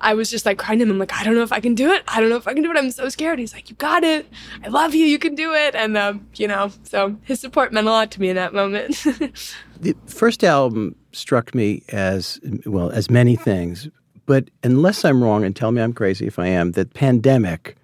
I 0.00 0.14
was 0.14 0.30
just 0.30 0.46
like 0.46 0.58
crying 0.58 0.78
to 0.80 0.84
him. 0.84 0.90
I'm 0.90 0.98
like, 0.98 1.12
I 1.12 1.22
don't 1.22 1.34
know 1.34 1.42
if 1.42 1.52
I 1.52 1.60
can 1.60 1.74
do 1.74 1.92
it. 1.92 2.02
I 2.08 2.20
don't 2.20 2.30
know 2.30 2.36
if 2.36 2.48
I 2.48 2.54
can 2.54 2.62
do 2.62 2.70
it. 2.70 2.76
I'm 2.76 2.90
so 2.90 3.08
scared. 3.08 3.38
He's 3.38 3.54
like, 3.54 3.70
you 3.70 3.76
got 3.76 4.02
it. 4.02 4.26
I 4.64 4.68
love 4.68 4.94
you. 4.94 5.06
You 5.06 5.18
can 5.18 5.34
do 5.34 5.54
it. 5.54 5.74
And 5.74 5.96
um, 5.96 6.26
you 6.34 6.48
know, 6.48 6.72
so 6.84 7.16
his 7.22 7.40
support 7.40 7.72
meant 7.72 7.86
a 7.86 7.90
lot 7.90 8.10
to 8.12 8.20
me 8.20 8.28
in 8.28 8.36
that 8.36 8.52
moment. 8.52 8.96
the 9.80 9.94
first 10.06 10.42
album 10.44 10.96
struck 11.12 11.54
me 11.54 11.82
as 11.88 12.40
well 12.66 12.90
as 12.90 13.10
many 13.10 13.36
things, 13.36 13.88
but 14.26 14.50
unless 14.62 15.04
I'm 15.04 15.22
wrong, 15.22 15.44
and 15.44 15.54
tell 15.54 15.72
me 15.72 15.80
I'm 15.80 15.92
crazy 15.92 16.26
if 16.26 16.38
I 16.38 16.48
am, 16.48 16.72
that 16.72 16.94
pandemic 16.94 17.76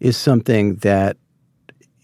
is 0.00 0.16
something 0.16 0.76
that 0.76 1.16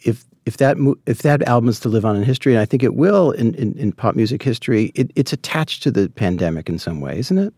if 0.05 0.25
if 0.47 0.57
that 0.57 0.77
if 1.07 1.19
that 1.23 1.43
album 1.43 1.69
is 1.69 1.79
to 1.81 1.89
live 1.89 2.05
on 2.05 2.17
in 2.17 2.23
history, 2.23 2.55
and 2.55 2.61
I 2.61 2.65
think 2.65 2.83
it 2.83 2.95
will 2.95 3.33
in, 3.33 3.55
in, 3.55 3.77
in 3.79 3.93
pop 3.93 4.17
music 4.17 4.43
history, 4.43 4.93
it, 4.95 5.11
it's 5.15 5.33
attached 5.33 5.83
to 5.83 5.91
the 5.91 6.09
pandemic 6.09 6.69
in 6.69 6.79
some 6.79 7.01
way, 7.01 7.19
isn't 7.19 7.39
it? 7.39 7.53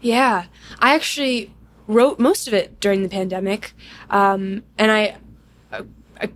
Yeah, 0.00 0.46
I 0.78 0.94
actually 0.94 1.52
wrote 1.86 2.18
most 2.18 2.48
of 2.48 2.54
it 2.54 2.80
during 2.80 3.02
the 3.02 3.08
pandemic, 3.08 3.74
um, 4.10 4.62
and 4.78 4.90
I, 4.90 5.16
I 5.72 5.82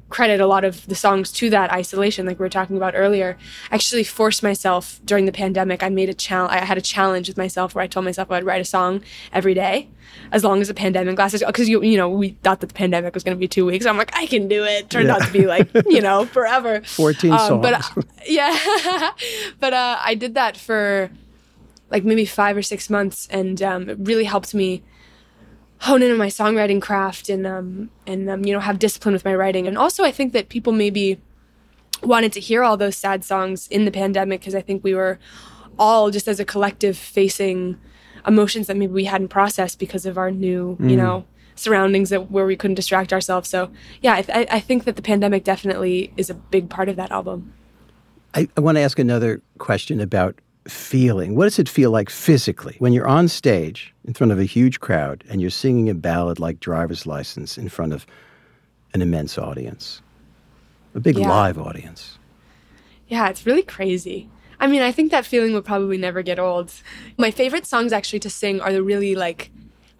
credit 0.09 0.41
a 0.41 0.47
lot 0.47 0.65
of 0.65 0.87
the 0.87 0.95
songs 0.95 1.33
to 1.33 1.51
that 1.51 1.73
isolation, 1.73 2.27
like 2.27 2.39
we 2.39 2.45
were 2.45 2.49
talking 2.51 2.77
about 2.77 2.95
earlier. 2.97 3.37
I 3.71 3.75
actually 3.77 4.05
forced 4.05 4.43
myself 4.43 5.01
during 5.05 5.27
the 5.27 5.33
pandemic. 5.33 5.83
I 5.83 5.89
made 5.89 6.09
a 6.09 6.15
challenge. 6.15 6.53
I 6.53 6.65
had 6.65 6.79
a 6.79 6.83
challenge 6.83 7.29
with 7.29 7.37
myself 7.37 7.75
where 7.75 7.83
I 7.83 7.87
told 7.87 8.05
myself 8.05 8.31
I'd 8.31 8.45
write 8.45 8.61
a 8.61 8.65
song 8.65 9.03
every 9.33 9.55
day, 9.55 9.89
as 10.33 10.45
long 10.45 10.61
as 10.61 10.69
the 10.69 10.75
pandemic 10.75 11.19
lasted. 11.19 11.43
Because 11.47 11.69
you 11.69 11.83
you 11.83 11.97
know 11.97 12.09
we 12.09 12.31
thought 12.43 12.61
that 12.61 12.69
the 12.69 12.75
pandemic 12.75 13.15
was 13.15 13.25
going 13.25 13.37
to 13.37 13.41
be 13.41 13.49
two 13.49 13.65
weeks. 13.67 13.87
I'm 13.87 13.97
like 13.97 14.13
I 14.17 14.27
can 14.27 14.49
do 14.49 14.65
it. 14.65 14.91
Turned 14.91 15.07
Yeah. 15.09 15.15
out 15.17 15.23
to 15.23 15.33
be 15.33 15.47
like 15.47 15.69
you 15.87 16.01
know 16.01 16.27
forever. 16.27 16.83
14 16.83 17.33
Um, 17.33 17.61
But 17.61 17.75
uh, 17.75 18.03
yeah, 18.27 19.11
but 19.59 19.73
uh, 19.73 19.99
I 20.05 20.15
did 20.15 20.35
that 20.35 20.57
for 20.57 21.11
like 21.91 22.05
maybe 22.05 22.25
five 22.25 22.57
or 22.57 22.63
six 22.63 22.89
months, 22.91 23.27
and 23.31 23.61
um, 23.63 23.89
it 23.89 23.99
really 24.01 24.25
helped 24.25 24.55
me 24.55 24.83
hone 25.81 26.03
in 26.03 26.11
on 26.11 26.19
my 26.19 26.29
songwriting 26.29 26.81
craft 26.81 27.29
and 27.29 27.47
um, 27.47 27.91
and 28.07 28.29
um, 28.29 28.45
you 28.45 28.53
know 28.53 28.61
have 28.61 28.79
discipline 28.79 29.13
with 29.13 29.25
my 29.25 29.35
writing. 29.35 29.67
And 29.67 29.77
also, 29.77 30.05
I 30.05 30.13
think 30.13 30.33
that 30.33 30.49
people 30.49 30.73
maybe 30.73 31.21
wanted 32.03 32.33
to 32.33 32.41
hear 32.41 32.63
all 32.63 32.77
those 32.77 32.97
sad 32.97 33.25
songs 33.25 33.67
in 33.69 33.85
the 33.85 33.91
pandemic 33.91 34.41
because 34.41 34.55
I 34.55 34.63
think 34.63 34.83
we 34.85 34.95
were 34.95 35.19
all 35.79 36.11
just 36.11 36.29
as 36.29 36.41
a 36.41 36.45
collective 36.45 36.97
facing 36.97 37.79
emotions 38.27 38.67
that 38.67 38.77
maybe 38.77 38.93
we 38.93 39.05
hadn't 39.05 39.29
processed 39.29 39.79
because 39.79 40.05
of 40.05 40.19
our 40.19 40.31
new 40.31 40.77
you 40.81 40.97
know 40.97 41.25
surroundings 41.55 42.11
that 42.11 42.31
where 42.31 42.47
we 42.47 42.57
couldn't 42.57 42.75
distract 42.75 43.13
ourselves. 43.13 43.49
So 43.49 43.71
yeah, 44.03 44.15
I, 44.15 44.25
I 44.29 44.47
I 44.53 44.61
think 44.61 44.85
that 44.85 44.97
the 44.97 45.03
pandemic 45.03 45.45
definitely 45.45 46.13
is 46.17 46.31
a 46.31 46.35
big 46.35 46.69
part 46.69 46.89
of 46.89 46.97
that 46.97 47.11
album. 47.11 47.55
I, 48.35 48.49
I 48.57 48.61
want 48.61 48.77
to 48.77 48.81
ask 48.83 48.99
another 48.99 49.43
question 49.59 50.01
about 50.01 50.37
feeling. 50.69 51.35
What 51.35 51.45
does 51.45 51.59
it 51.59 51.69
feel 51.69 51.91
like 51.91 52.11
physically 52.11 52.77
when 52.79 52.93
you're 52.93 53.09
on 53.09 53.29
stage 53.29 53.95
in 54.05 54.15
front 54.15 54.33
of 54.33 54.39
a 54.39 54.45
huge 54.45 54.81
crowd 54.81 55.25
and 55.29 55.41
you're 55.41 55.51
singing 55.51 55.89
a 55.89 55.95
ballad 55.95 56.39
like 56.39 56.61
Driver's 56.61 57.07
License 57.07 57.57
in 57.59 57.69
front 57.69 57.93
of 57.93 58.07
an 58.93 59.03
immense 59.03 59.39
audience, 59.39 60.03
a 60.95 61.01
big 61.01 61.19
Yeah. 61.19 61.29
live 61.29 61.59
audience? 61.59 62.19
Yeah, 63.09 63.29
it's 63.29 63.47
really 63.47 63.63
crazy. 63.63 64.29
I 64.61 64.67
mean, 64.67 64.83
I 64.83 64.93
think 64.93 65.11
that 65.11 65.25
feeling 65.25 65.55
will 65.55 65.63
probably 65.63 65.97
never 65.97 66.23
get 66.23 66.39
old. 66.39 66.73
My 67.17 67.31
favorite 67.31 67.67
songs 67.67 67.93
actually 67.93 68.21
to 68.21 68.31
sing 68.31 68.61
are 68.61 68.73
the 68.73 68.83
really 68.83 69.15
like 69.15 69.51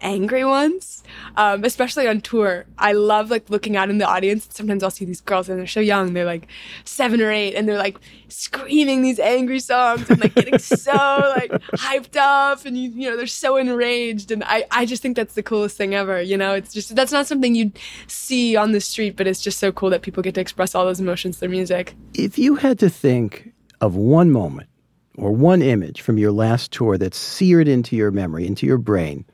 angry 0.01 0.43
ones, 0.43 1.03
um, 1.37 1.63
especially 1.63 2.07
on 2.07 2.21
tour. 2.21 2.65
I 2.77 2.93
love 2.93 3.29
like 3.29 3.49
looking 3.49 3.75
out 3.75 3.89
in 3.89 3.97
the 3.97 4.07
audience. 4.07 4.47
Sometimes 4.51 4.83
I'll 4.83 4.91
see 4.91 5.05
these 5.05 5.21
girls 5.21 5.49
and 5.49 5.59
they're 5.59 5.67
so 5.67 5.79
young. 5.79 6.13
They're 6.13 6.25
like 6.25 6.47
seven 6.85 7.21
or 7.21 7.31
eight 7.31 7.55
and 7.55 7.67
they're 7.67 7.77
like 7.77 7.97
screaming 8.27 9.01
these 9.01 9.19
angry 9.19 9.59
songs 9.59 10.09
and 10.09 10.19
like 10.19 10.33
getting 10.35 10.57
so 10.59 10.91
like 10.91 11.51
hyped 11.73 12.17
up 12.17 12.65
and 12.65 12.77
you, 12.77 12.89
you 12.89 13.09
know, 13.09 13.17
they're 13.17 13.27
so 13.27 13.57
enraged. 13.57 14.31
And 14.31 14.43
I, 14.43 14.65
I 14.71 14.85
just 14.85 15.01
think 15.01 15.15
that's 15.15 15.35
the 15.35 15.43
coolest 15.43 15.77
thing 15.77 15.95
ever. 15.95 16.21
You 16.21 16.37
know, 16.37 16.53
it's 16.53 16.73
just, 16.73 16.95
that's 16.95 17.11
not 17.11 17.27
something 17.27 17.55
you'd 17.55 17.77
see 18.07 18.55
on 18.55 18.71
the 18.71 18.81
street, 18.81 19.15
but 19.15 19.27
it's 19.27 19.41
just 19.41 19.59
so 19.59 19.71
cool 19.71 19.89
that 19.91 20.01
people 20.01 20.23
get 20.23 20.35
to 20.35 20.41
express 20.41 20.75
all 20.75 20.85
those 20.85 20.99
emotions 20.99 21.37
through 21.37 21.49
music. 21.49 21.95
If 22.13 22.37
you 22.37 22.55
had 22.55 22.79
to 22.79 22.89
think 22.89 23.53
of 23.79 23.95
one 23.95 24.31
moment 24.31 24.69
or 25.15 25.31
one 25.31 25.61
image 25.61 26.01
from 26.01 26.17
your 26.17 26.31
last 26.31 26.71
tour 26.71 26.97
that's 26.97 27.17
seared 27.17 27.67
into 27.67 27.95
your 27.95 28.11
memory, 28.11 28.47
into 28.47 28.65
your 28.65 28.77
brain, 28.77 29.25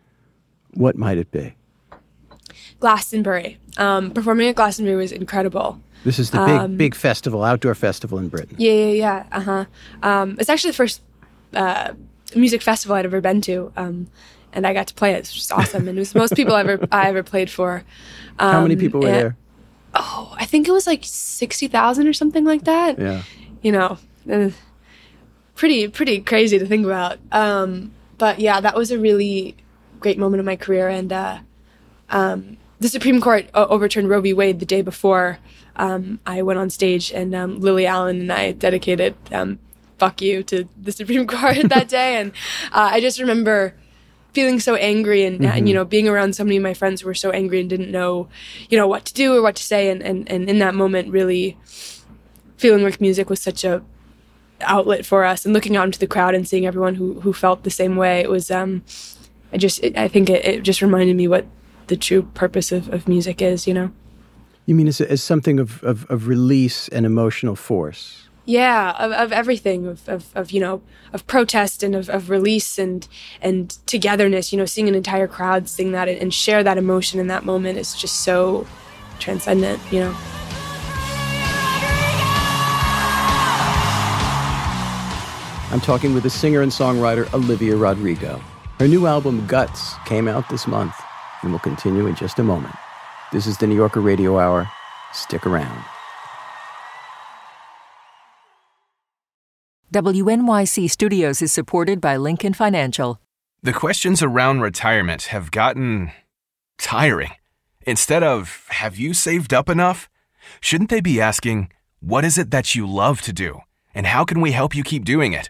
what 0.73 0.95
might 0.97 1.17
it 1.17 1.31
be? 1.31 1.53
Glastonbury. 2.79 3.57
Um, 3.77 4.11
performing 4.11 4.47
at 4.49 4.55
Glastonbury 4.55 4.97
was 4.97 5.11
incredible. 5.11 5.79
This 6.03 6.19
is 6.19 6.31
the 6.31 6.37
big, 6.45 6.49
Um, 6.59 6.77
big 6.77 6.95
festival, 6.95 7.43
outdoor 7.43 7.75
festival 7.75 8.17
in 8.19 8.29
Britain. 8.29 8.55
Yeah, 8.59 8.71
yeah, 8.71 8.91
yeah. 8.93 9.25
Uh 9.31 9.41
huh. 9.41 9.65
Um, 10.03 10.37
it's 10.39 10.49
actually 10.49 10.71
the 10.71 10.77
first 10.77 11.01
uh, 11.53 11.93
music 12.35 12.61
festival 12.61 12.95
I'd 12.95 13.05
ever 13.05 13.19
been 13.19 13.41
to, 13.41 13.71
um, 13.75 14.07
and 14.53 14.65
I 14.67 14.73
got 14.73 14.87
to 14.87 14.93
play 14.93 15.13
it. 15.13 15.17
It's 15.19 15.33
just 15.33 15.51
awesome, 15.51 15.87
and 15.87 15.97
it 15.97 16.01
was 16.01 16.13
the 16.13 16.19
most 16.19 16.35
people 16.35 16.53
I 16.55 16.61
ever 16.61 16.87
I 16.91 17.09
ever 17.09 17.23
played 17.23 17.49
for. 17.49 17.83
Um, 18.39 18.51
How 18.51 18.61
many 18.61 18.75
people 18.75 19.01
were 19.01 19.07
and- 19.07 19.15
there? 19.15 19.37
Oh, 19.95 20.35
I 20.37 20.45
think 20.45 20.67
it 20.67 20.71
was 20.71 20.85
like 20.85 21.01
sixty 21.03 21.67
thousand 21.67 22.07
or 22.07 22.13
something 22.13 22.45
like 22.45 22.65
that. 22.65 22.99
Yeah. 22.99 23.23
You 23.63 23.71
know, 23.71 23.97
uh, 24.31 24.49
pretty 25.55 25.87
pretty 25.87 26.21
crazy 26.21 26.59
to 26.59 26.65
think 26.67 26.85
about. 26.85 27.17
Um, 27.31 27.91
but 28.19 28.39
yeah, 28.39 28.61
that 28.61 28.75
was 28.75 28.91
a 28.91 28.99
really 28.99 29.55
great 29.99 30.17
moment 30.17 30.39
in 30.39 30.45
my 30.45 30.55
career, 30.55 30.87
and 30.87 31.11
uh, 31.11 31.39
um, 32.09 32.57
the 32.79 32.89
Supreme 32.89 33.21
Court 33.21 33.49
o- 33.53 33.67
overturned 33.67 34.09
Roe 34.09 34.21
v. 34.21 34.33
Wade 34.33 34.59
the 34.59 34.65
day 34.65 34.81
before 34.81 35.39
um, 35.75 36.19
I 36.25 36.41
went 36.41 36.59
on 36.59 36.69
stage, 36.69 37.11
and 37.11 37.33
um, 37.35 37.59
Lily 37.59 37.85
Allen 37.85 38.21
and 38.21 38.31
I 38.31 38.51
dedicated 38.51 39.15
um, 39.31 39.59
"Fuck 39.97 40.21
You" 40.21 40.43
to 40.43 40.67
the 40.81 40.91
Supreme 40.91 41.27
Court 41.35 41.69
that 41.69 41.87
day, 41.87 42.15
and 42.17 42.31
uh, 42.71 42.89
I 42.93 43.01
just 43.01 43.19
remember 43.19 43.73
feeling 44.33 44.59
so 44.59 44.75
angry 44.75 45.25
and, 45.25 45.43
and 45.43 45.67
you 45.67 45.73
know 45.73 45.83
being 45.83 46.07
around 46.07 46.35
so 46.35 46.43
many 46.43 46.57
of 46.57 46.61
my 46.61 46.73
friends 46.73 47.01
who 47.01 47.07
were 47.07 47.15
so 47.15 47.31
angry 47.31 47.59
and 47.59 47.67
didn't 47.71 47.89
know 47.89 48.27
you 48.69 48.77
know 48.77 48.87
what 48.87 49.03
to 49.03 49.13
do 49.13 49.35
or 49.35 49.41
what 49.41 49.55
to 49.55 49.63
say. 49.63 49.89
And 49.89 50.03
and, 50.03 50.29
and 50.29 50.47
in 50.47 50.59
that 50.59 50.75
moment 50.75 51.11
really 51.11 51.57
feeling 52.57 52.83
like 52.83 53.01
music 53.01 53.31
was 53.31 53.41
such 53.41 53.63
a 53.63 53.83
outlet 54.61 55.05
for 55.05 55.23
us 55.23 55.45
and 55.45 55.53
looking 55.53 55.75
out 55.75 55.85
into 55.85 55.99
the 55.99 56.07
crowd 56.07 56.35
and 56.35 56.47
seeing 56.47 56.67
everyone 56.67 56.95
who 56.95 57.21
who 57.21 57.33
felt 57.33 57.63
the 57.63 57.71
same 57.71 57.95
way. 57.95 58.19
It 58.19 58.29
was 58.29 58.51
um 58.51 58.83
i 59.53 59.57
just 59.57 59.83
it, 59.83 59.97
i 59.97 60.07
think 60.07 60.29
it, 60.29 60.45
it 60.45 60.63
just 60.63 60.81
reminded 60.81 61.15
me 61.15 61.27
what 61.27 61.45
the 61.87 61.97
true 61.97 62.23
purpose 62.33 62.71
of, 62.71 62.89
of 62.93 63.07
music 63.07 63.41
is 63.41 63.67
you 63.67 63.73
know 63.73 63.91
You 64.65 64.75
mean 64.75 64.87
as, 64.89 64.99
as 64.99 65.23
something 65.23 65.59
of, 65.59 65.81
of, 65.83 66.05
of 66.09 66.27
release 66.27 66.89
and 66.89 67.05
emotional 67.05 67.55
force? 67.55 68.27
yeah 68.45 68.91
of, 68.97 69.11
of 69.11 69.31
everything 69.33 69.85
of, 69.85 70.07
of, 70.07 70.31
of 70.35 70.51
you 70.51 70.59
know 70.59 70.81
of 71.13 71.27
protest 71.27 71.83
and 71.83 71.95
of, 71.95 72.09
of 72.09 72.29
release 72.29 72.79
and 72.79 73.07
and 73.41 73.77
togetherness 73.85 74.51
you 74.51 74.57
know 74.57 74.65
seeing 74.65 74.87
an 74.87 74.95
entire 74.95 75.27
crowd 75.27 75.67
sing 75.67 75.91
that 75.91 76.07
and, 76.07 76.17
and 76.21 76.33
share 76.33 76.63
that 76.63 76.77
emotion 76.77 77.19
in 77.19 77.27
that 77.27 77.43
moment 77.45 77.77
is 77.77 77.93
just 77.95 78.21
so 78.21 78.65
transcendent 79.19 79.79
you 79.91 79.99
know 79.99 80.15
I'm 85.69 85.81
talking 85.81 86.13
with 86.13 86.23
the 86.23 86.29
singer 86.29 86.61
and 86.61 86.71
songwriter 86.71 87.31
Olivia 87.33 87.75
Rodrigo. 87.75 88.41
Her 88.79 88.87
new 88.87 89.07
album, 89.07 89.47
Guts, 89.47 89.95
came 90.05 90.27
out 90.27 90.47
this 90.49 90.67
month 90.67 90.93
and 91.41 91.51
will 91.51 91.57
continue 91.57 92.05
in 92.05 92.13
just 92.13 92.37
a 92.37 92.43
moment. 92.43 92.75
This 93.33 93.47
is 93.47 93.57
the 93.57 93.65
New 93.65 93.75
Yorker 93.75 94.01
Radio 94.01 94.37
Hour. 94.37 94.69
Stick 95.13 95.47
around. 95.47 95.83
WNYC 99.91 100.91
Studios 100.91 101.41
is 101.41 101.51
supported 101.51 101.99
by 101.99 102.17
Lincoln 102.17 102.53
Financial. 102.53 103.19
The 103.63 103.73
questions 103.73 104.21
around 104.21 104.61
retirement 104.61 105.23
have 105.23 105.49
gotten 105.49 106.11
tiring. 106.77 107.31
Instead 107.81 108.21
of, 108.21 108.67
have 108.69 108.95
you 108.95 109.15
saved 109.15 109.55
up 109.55 109.69
enough? 109.69 110.07
Shouldn't 110.61 110.91
they 110.91 111.01
be 111.01 111.19
asking, 111.19 111.71
what 111.99 112.23
is 112.23 112.37
it 112.37 112.51
that 112.51 112.75
you 112.75 112.85
love 112.85 113.23
to 113.23 113.33
do? 113.33 113.61
And 113.95 114.05
how 114.05 114.23
can 114.23 114.39
we 114.39 114.51
help 114.51 114.75
you 114.75 114.83
keep 114.83 115.03
doing 115.03 115.33
it? 115.33 115.49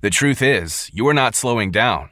The 0.00 0.10
truth 0.10 0.40
is, 0.40 0.90
you're 0.92 1.12
not 1.12 1.34
slowing 1.34 1.72
down. 1.72 2.11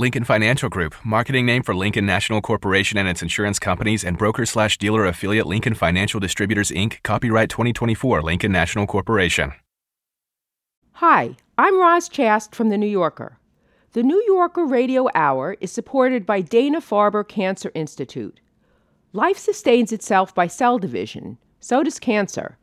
Lincoln 0.00 0.22
Financial 0.22 0.68
Group, 0.68 0.94
marketing 1.04 1.44
name 1.44 1.64
for 1.64 1.74
Lincoln 1.74 2.06
National 2.06 2.40
Corporation 2.40 2.98
and 2.98 3.08
its 3.08 3.20
insurance 3.20 3.58
companies, 3.58 4.04
and 4.04 4.16
broker 4.16 4.46
slash 4.46 4.78
dealer 4.78 5.04
affiliate 5.04 5.48
Lincoln 5.48 5.74
Financial 5.74 6.20
Distributors 6.20 6.70
Inc., 6.70 7.02
copyright 7.02 7.50
2024, 7.50 8.22
Lincoln 8.22 8.52
National 8.52 8.86
Corporation. 8.86 9.54
Hi, 10.92 11.34
I'm 11.58 11.80
Roz 11.80 12.08
Chast 12.08 12.54
from 12.54 12.68
The 12.68 12.78
New 12.78 12.86
Yorker. 12.86 13.40
The 13.90 14.04
New 14.04 14.22
Yorker 14.28 14.64
Radio 14.64 15.08
Hour 15.16 15.56
is 15.60 15.72
supported 15.72 16.24
by 16.24 16.42
Dana 16.42 16.80
Farber 16.80 17.26
Cancer 17.26 17.72
Institute. 17.74 18.38
Life 19.12 19.36
sustains 19.36 19.90
itself 19.90 20.32
by 20.32 20.46
cell 20.46 20.78
division, 20.78 21.38
so 21.58 21.82
does 21.82 21.98
cancer. 21.98 22.56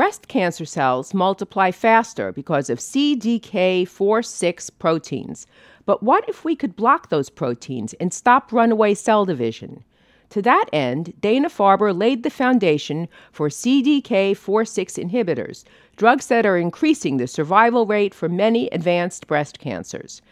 Breast 0.00 0.28
cancer 0.28 0.64
cells 0.64 1.12
multiply 1.12 1.70
faster 1.70 2.32
because 2.32 2.70
of 2.70 2.78
CDK4-6 2.78 4.70
proteins 4.78 5.46
but 5.84 6.02
what 6.02 6.26
if 6.26 6.42
we 6.42 6.56
could 6.56 6.74
block 6.74 7.10
those 7.10 7.28
proteins 7.28 7.92
and 8.00 8.10
stop 8.10 8.50
runaway 8.50 8.94
cell 8.94 9.26
division? 9.26 9.84
To 10.30 10.40
that 10.40 10.64
end, 10.72 11.12
Dana 11.20 11.50
Farber 11.50 11.94
laid 11.94 12.22
the 12.22 12.30
foundation 12.30 13.08
for 13.30 13.50
CDK4-6 13.50 15.10
inhibitors, 15.10 15.64
drugs 15.96 16.28
that 16.28 16.46
are 16.46 16.56
increasing 16.56 17.18
the 17.18 17.26
survival 17.26 17.84
rate 17.84 18.14
for 18.14 18.30
many 18.30 18.68
advanced 18.68 19.26
breast 19.26 19.58
cancers. 19.58 20.22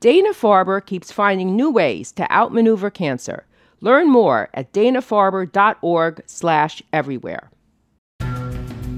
Dana 0.00 0.30
Farber 0.30 0.84
keeps 0.84 1.12
finding 1.12 1.54
new 1.54 1.70
ways 1.70 2.10
to 2.10 2.28
outmaneuver 2.32 2.90
cancer. 2.90 3.46
Learn 3.80 4.10
more 4.10 4.48
at 4.52 4.72
danafarber.org/everywhere. 4.72 7.51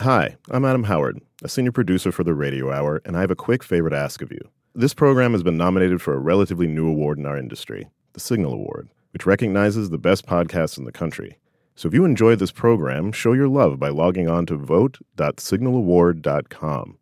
Hi, 0.00 0.36
I'm 0.50 0.64
Adam 0.64 0.84
Howard, 0.84 1.20
a 1.42 1.48
senior 1.50 1.72
producer 1.72 2.10
for 2.10 2.24
the 2.24 2.32
Radio 2.32 2.72
Hour, 2.72 3.02
and 3.04 3.18
I 3.18 3.20
have 3.20 3.30
a 3.30 3.36
quick 3.36 3.62
favor 3.62 3.90
to 3.90 3.96
ask 3.98 4.22
of 4.22 4.32
you. 4.32 4.40
This 4.74 4.94
program 4.94 5.32
has 5.32 5.42
been 5.42 5.58
nominated 5.58 6.00
for 6.00 6.14
a 6.14 6.18
relatively 6.18 6.66
new 6.66 6.88
award 6.88 7.18
in 7.18 7.26
our 7.26 7.36
industry, 7.36 7.86
the 8.14 8.20
Signal 8.20 8.54
Award, 8.54 8.88
which 9.12 9.26
recognizes 9.26 9.90
the 9.90 9.98
best 9.98 10.24
podcasts 10.24 10.78
in 10.78 10.84
the 10.84 10.90
country. 10.90 11.36
So 11.74 11.86
if 11.86 11.92
you 11.92 12.06
enjoy 12.06 12.36
this 12.36 12.50
program, 12.50 13.12
show 13.12 13.34
your 13.34 13.48
love 13.48 13.78
by 13.78 13.90
logging 13.90 14.26
on 14.26 14.46
to 14.46 14.56
vote.signalaward.com. 14.56 16.98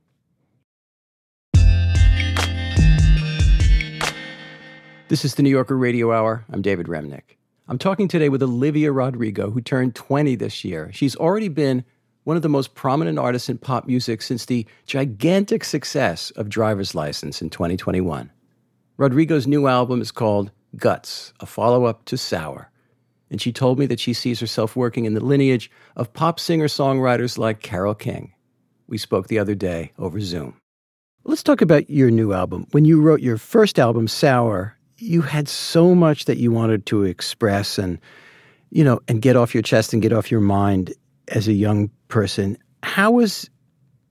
This 5.07 5.23
is 5.23 5.35
the 5.35 5.43
New 5.43 5.49
Yorker 5.49 5.77
Radio 5.77 6.11
Hour. 6.11 6.45
I'm 6.51 6.61
David 6.61 6.87
Remnick. 6.87 7.37
I'm 7.67 7.77
talking 7.77 8.07
today 8.07 8.29
with 8.29 8.43
Olivia 8.43 8.91
Rodrigo, 8.91 9.49
who 9.49 9.61
turned 9.61 9.95
20 9.95 10.35
this 10.35 10.63
year. 10.63 10.91
She's 10.93 11.15
already 11.15 11.47
been 11.47 11.83
one 12.25 12.37
of 12.37 12.43
the 12.43 12.49
most 12.49 12.75
prominent 12.75 13.17
artists 13.17 13.49
in 13.49 13.57
pop 13.57 13.87
music 13.87 14.21
since 14.21 14.45
the 14.45 14.67
gigantic 14.85 15.63
success 15.63 16.31
of 16.31 16.49
Driver's 16.49 16.93
License 16.93 17.41
in 17.41 17.49
2021. 17.49 18.31
Rodrigo's 18.97 19.47
new 19.47 19.67
album 19.67 20.01
is 20.01 20.11
called 20.11 20.51
Guts, 20.75 21.33
a 21.39 21.45
follow 21.45 21.85
up 21.85 22.05
to 22.05 22.17
Sour. 22.17 22.71
And 23.31 23.41
she 23.41 23.51
told 23.51 23.79
me 23.79 23.87
that 23.87 23.99
she 23.99 24.13
sees 24.13 24.39
herself 24.39 24.75
working 24.75 25.05
in 25.05 25.15
the 25.15 25.23
lineage 25.23 25.71
of 25.95 26.13
pop 26.13 26.39
singer 26.39 26.67
songwriters 26.67 27.37
like 27.37 27.61
Carole 27.61 27.95
King. 27.95 28.34
We 28.87 28.97
spoke 28.97 29.27
the 29.27 29.39
other 29.39 29.55
day 29.55 29.91
over 29.97 30.19
Zoom. 30.19 30.59
Let's 31.23 31.43
talk 31.43 31.61
about 31.61 31.89
your 31.89 32.11
new 32.11 32.33
album. 32.33 32.67
When 32.71 32.85
you 32.85 33.01
wrote 33.01 33.21
your 33.21 33.37
first 33.37 33.79
album, 33.79 34.07
Sour, 34.07 34.77
you 34.97 35.21
had 35.21 35.49
so 35.49 35.95
much 35.95 36.25
that 36.25 36.37
you 36.37 36.51
wanted 36.51 36.85
to 36.87 37.03
express 37.03 37.79
and, 37.79 37.99
you 38.69 38.83
know, 38.83 38.99
and 39.07 39.21
get 39.21 39.35
off 39.35 39.53
your 39.53 39.63
chest 39.63 39.91
and 39.91 40.01
get 40.01 40.13
off 40.13 40.29
your 40.29 40.41
mind 40.41 40.93
as 41.29 41.47
a 41.47 41.53
young 41.53 41.89
person. 42.09 42.57
How 42.83 43.19
is 43.19 43.49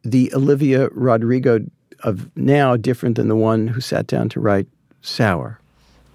the 0.02 0.32
Olivia 0.34 0.88
Rodrigo 0.90 1.60
of 2.02 2.28
now 2.36 2.76
different 2.76 3.16
than 3.16 3.28
the 3.28 3.36
one 3.36 3.68
who 3.68 3.80
sat 3.80 4.08
down 4.08 4.28
to 4.30 4.40
write 4.40 4.66
Sour? 5.00 5.60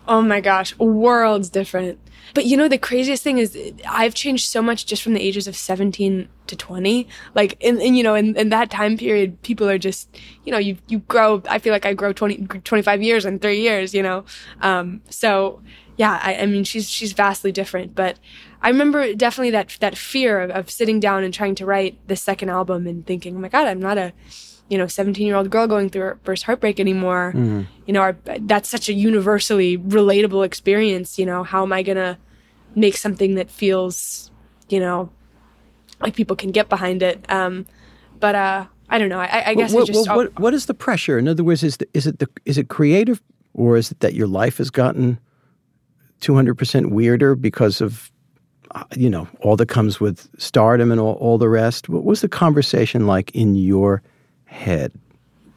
Oh 0.07 0.21
my 0.21 0.41
gosh, 0.41 0.77
worlds 0.77 1.49
different. 1.49 1.99
But 2.33 2.45
you 2.45 2.57
know, 2.57 2.67
the 2.67 2.77
craziest 2.77 3.23
thing 3.23 3.37
is 3.37 3.57
I've 3.87 4.13
changed 4.13 4.45
so 4.45 4.61
much 4.61 4.85
just 4.85 5.01
from 5.01 5.13
the 5.13 5.21
ages 5.21 5.47
of 5.47 5.55
17 5.55 6.27
to 6.47 6.55
20. 6.55 7.07
Like, 7.35 7.57
and, 7.63 7.81
in 7.81 7.95
you 7.95 8.03
know, 8.03 8.15
in, 8.15 8.35
in 8.35 8.49
that 8.49 8.69
time 8.69 8.97
period, 8.97 9.41
people 9.41 9.69
are 9.69 9.77
just, 9.77 10.09
you 10.43 10.51
know, 10.51 10.57
you, 10.57 10.77
you 10.87 10.99
grow, 10.99 11.41
I 11.49 11.59
feel 11.59 11.73
like 11.73 11.85
I 11.85 11.93
grow 11.93 12.13
20, 12.13 12.47
25 12.63 13.01
years 13.01 13.25
in 13.25 13.39
three 13.39 13.61
years, 13.61 13.93
you 13.93 14.03
know? 14.03 14.25
Um, 14.61 15.01
so 15.09 15.61
yeah, 15.97 16.19
I, 16.23 16.35
I 16.37 16.45
mean, 16.45 16.63
she's, 16.63 16.89
she's 16.89 17.13
vastly 17.13 17.51
different, 17.51 17.93
but 17.95 18.19
I 18.61 18.69
remember 18.69 19.13
definitely 19.13 19.51
that, 19.51 19.77
that 19.79 19.97
fear 19.97 20.41
of, 20.41 20.51
of 20.51 20.69
sitting 20.69 20.99
down 20.99 21.23
and 21.23 21.33
trying 21.33 21.55
to 21.55 21.65
write 21.65 21.97
the 22.07 22.15
second 22.15 22.49
album 22.49 22.87
and 22.87 23.05
thinking, 23.05 23.35
oh 23.35 23.39
my 23.39 23.49
God, 23.49 23.67
I'm 23.67 23.79
not 23.79 23.97
a, 23.97 24.13
you 24.69 24.77
know 24.77 24.87
17 24.87 25.25
year 25.25 25.35
old 25.35 25.49
girl 25.49 25.67
going 25.67 25.89
through 25.89 26.01
her 26.01 26.19
first 26.23 26.43
heartbreak 26.43 26.79
anymore. 26.79 27.33
Mm. 27.35 27.67
you 27.85 27.93
know 27.93 28.01
our, 28.01 28.17
that's 28.41 28.69
such 28.69 28.89
a 28.89 28.93
universally 28.93 29.77
relatable 29.77 30.45
experience 30.45 31.19
you 31.19 31.25
know 31.25 31.43
how 31.43 31.63
am 31.63 31.73
i 31.73 31.83
gonna 31.83 32.17
make 32.75 32.97
something 32.97 33.35
that 33.35 33.49
feels 33.49 34.31
you 34.69 34.79
know 34.79 35.09
like 36.01 36.15
people 36.15 36.35
can 36.35 36.51
get 36.51 36.69
behind 36.69 37.03
it? 37.03 37.25
Um 37.29 37.65
but 38.19 38.35
uh 38.35 38.65
i 38.89 38.97
don't 38.97 39.09
know. 39.09 39.19
I, 39.19 39.49
I 39.49 39.53
guess 39.53 39.73
well, 39.73 39.83
I 39.83 39.85
just 39.85 40.07
well, 40.07 40.17
what, 40.17 40.39
what 40.39 40.53
is 40.53 40.65
the 40.65 40.73
pressure? 40.73 41.17
In 41.17 41.27
other 41.27 41.43
words 41.43 41.63
is 41.63 41.77
the, 41.77 41.87
is 41.93 42.07
it 42.07 42.19
the 42.19 42.27
is 42.45 42.57
it 42.57 42.69
creative 42.69 43.21
or 43.53 43.77
is 43.77 43.91
it 43.91 43.99
that 43.99 44.13
your 44.13 44.27
life 44.27 44.57
has 44.57 44.69
gotten 44.69 45.19
200% 46.21 46.91
weirder 46.91 47.35
because 47.35 47.81
of 47.81 48.11
you 48.95 49.09
know 49.09 49.27
all 49.41 49.55
that 49.55 49.67
comes 49.67 49.99
with 49.99 50.29
stardom 50.39 50.91
and 50.91 50.99
all, 51.01 51.13
all 51.15 51.37
the 51.37 51.49
rest? 51.49 51.89
What 51.89 52.03
was 52.03 52.21
the 52.21 52.29
conversation 52.29 53.07
like 53.07 53.31
in 53.31 53.55
your 53.55 54.01
head? 54.49 54.91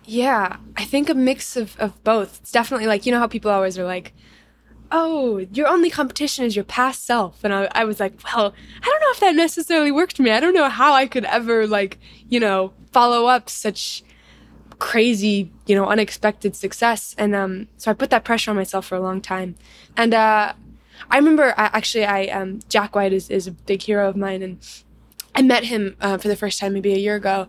Yeah, 0.04 0.56
I 0.76 0.84
think 0.84 1.08
a 1.08 1.14
mix 1.14 1.56
of, 1.56 1.76
of 1.78 2.02
both. 2.04 2.40
It's 2.40 2.52
definitely 2.52 2.86
like, 2.86 3.06
you 3.06 3.12
know 3.12 3.18
how 3.18 3.26
people 3.26 3.50
always 3.50 3.78
are 3.78 3.84
like, 3.84 4.12
oh, 4.90 5.38
your 5.52 5.68
only 5.68 5.90
competition 5.90 6.44
is 6.44 6.54
your 6.54 6.64
past 6.64 7.04
self. 7.04 7.42
And 7.44 7.54
I, 7.54 7.68
I 7.72 7.84
was 7.84 7.98
like, 7.98 8.12
well, 8.24 8.52
I 8.82 8.84
don't 8.84 9.00
know 9.00 9.10
if 9.10 9.20
that 9.20 9.34
necessarily 9.34 9.90
worked 9.90 10.16
for 10.16 10.22
me. 10.22 10.30
I 10.30 10.40
don't 10.40 10.54
know 10.54 10.68
how 10.68 10.92
I 10.92 11.06
could 11.06 11.24
ever, 11.24 11.66
like, 11.66 11.98
you 12.28 12.38
know, 12.38 12.74
follow 12.92 13.26
up 13.26 13.48
such 13.48 14.02
crazy, 14.78 15.50
you 15.66 15.74
know, 15.74 15.86
unexpected 15.86 16.54
success. 16.56 17.14
And 17.16 17.34
um, 17.34 17.68
so 17.78 17.90
I 17.90 17.94
put 17.94 18.10
that 18.10 18.24
pressure 18.24 18.50
on 18.50 18.56
myself 18.56 18.84
for 18.86 18.96
a 18.96 19.00
long 19.00 19.20
time. 19.20 19.54
And 19.96 20.12
uh, 20.12 20.52
I 21.10 21.16
remember, 21.16 21.54
I, 21.56 21.70
actually, 21.72 22.04
I 22.04 22.26
um, 22.26 22.60
Jack 22.68 22.94
White 22.94 23.12
is, 23.12 23.30
is 23.30 23.46
a 23.46 23.52
big 23.52 23.82
hero 23.82 24.08
of 24.08 24.16
mine. 24.16 24.42
And 24.42 24.58
I 25.34 25.42
met 25.42 25.64
him 25.64 25.96
uh, 26.00 26.18
for 26.18 26.28
the 26.28 26.36
first 26.36 26.58
time 26.58 26.74
maybe 26.74 26.92
a 26.92 26.98
year 26.98 27.14
ago 27.16 27.48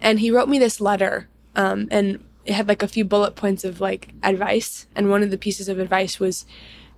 and 0.00 0.20
he 0.20 0.30
wrote 0.30 0.48
me 0.48 0.58
this 0.58 0.80
letter 0.80 1.28
um, 1.56 1.88
and 1.90 2.24
it 2.44 2.54
had 2.54 2.68
like 2.68 2.82
a 2.82 2.88
few 2.88 3.04
bullet 3.04 3.36
points 3.36 3.64
of 3.64 3.80
like 3.80 4.12
advice. 4.22 4.86
And 4.94 5.10
one 5.10 5.22
of 5.22 5.30
the 5.30 5.38
pieces 5.38 5.68
of 5.68 5.78
advice 5.78 6.18
was 6.18 6.46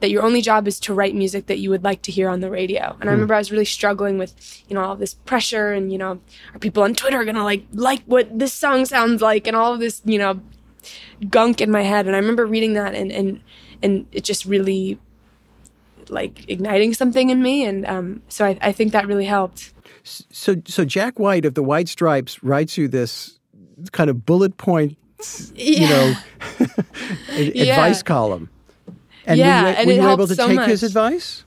that 0.00 0.10
your 0.10 0.22
only 0.22 0.40
job 0.40 0.66
is 0.66 0.80
to 0.80 0.94
write 0.94 1.14
music 1.14 1.46
that 1.46 1.58
you 1.58 1.70
would 1.70 1.84
like 1.84 2.02
to 2.02 2.12
hear 2.12 2.28
on 2.28 2.40
the 2.40 2.50
radio. 2.50 2.96
And 3.00 3.02
i 3.02 3.06
hmm. 3.06 3.10
remember 3.10 3.34
i 3.34 3.38
was 3.38 3.52
really 3.52 3.64
struggling 3.64 4.18
with 4.18 4.62
you 4.68 4.74
know 4.74 4.82
all 4.82 4.96
this 4.96 5.14
pressure 5.14 5.72
and 5.72 5.92
you 5.92 5.98
know 5.98 6.20
are 6.52 6.58
people 6.58 6.82
on 6.82 6.94
twitter 6.94 7.24
gonna 7.24 7.44
like 7.44 7.64
like 7.72 8.02
what 8.06 8.38
this 8.38 8.52
song 8.52 8.84
sounds 8.84 9.22
like? 9.22 9.46
And 9.46 9.56
all 9.56 9.74
of 9.74 9.80
this 9.80 10.02
you 10.04 10.18
know 10.18 10.40
gunk 11.28 11.60
in 11.60 11.70
my 11.70 11.82
head. 11.82 12.06
And 12.06 12.16
i 12.16 12.18
remember 12.18 12.46
reading 12.46 12.74
that 12.74 12.94
and 12.94 13.12
and 13.12 13.40
and 13.82 14.06
it 14.12 14.24
just 14.24 14.44
really 14.44 14.98
like 16.08 16.48
igniting 16.48 16.94
something 16.94 17.30
in 17.30 17.42
me, 17.42 17.64
and 17.64 17.86
um, 17.86 18.22
so 18.28 18.44
I, 18.44 18.58
I 18.60 18.72
think 18.72 18.92
that 18.92 19.06
really 19.06 19.24
helped. 19.24 19.72
So, 20.04 20.56
so 20.66 20.84
Jack 20.84 21.18
White 21.18 21.44
of 21.44 21.54
the 21.54 21.62
White 21.62 21.88
Stripes 21.88 22.42
writes 22.42 22.76
you 22.76 22.88
this 22.88 23.38
kind 23.92 24.10
of 24.10 24.26
bullet 24.26 24.56
point, 24.56 24.96
you 25.54 25.86
know, 25.86 26.14
Yeah. 27.36 27.62
advice 27.62 28.02
column. 28.02 28.50
And 29.26 29.38
Yeah, 29.38 29.62
were 29.62 29.68
you, 29.70 29.76
and 29.76 29.86
were 29.86 29.92
you 29.94 30.10
able 30.10 30.26
to 30.26 30.34
so 30.34 30.48
take 30.48 30.60
his 30.62 30.82
advice? 30.82 31.44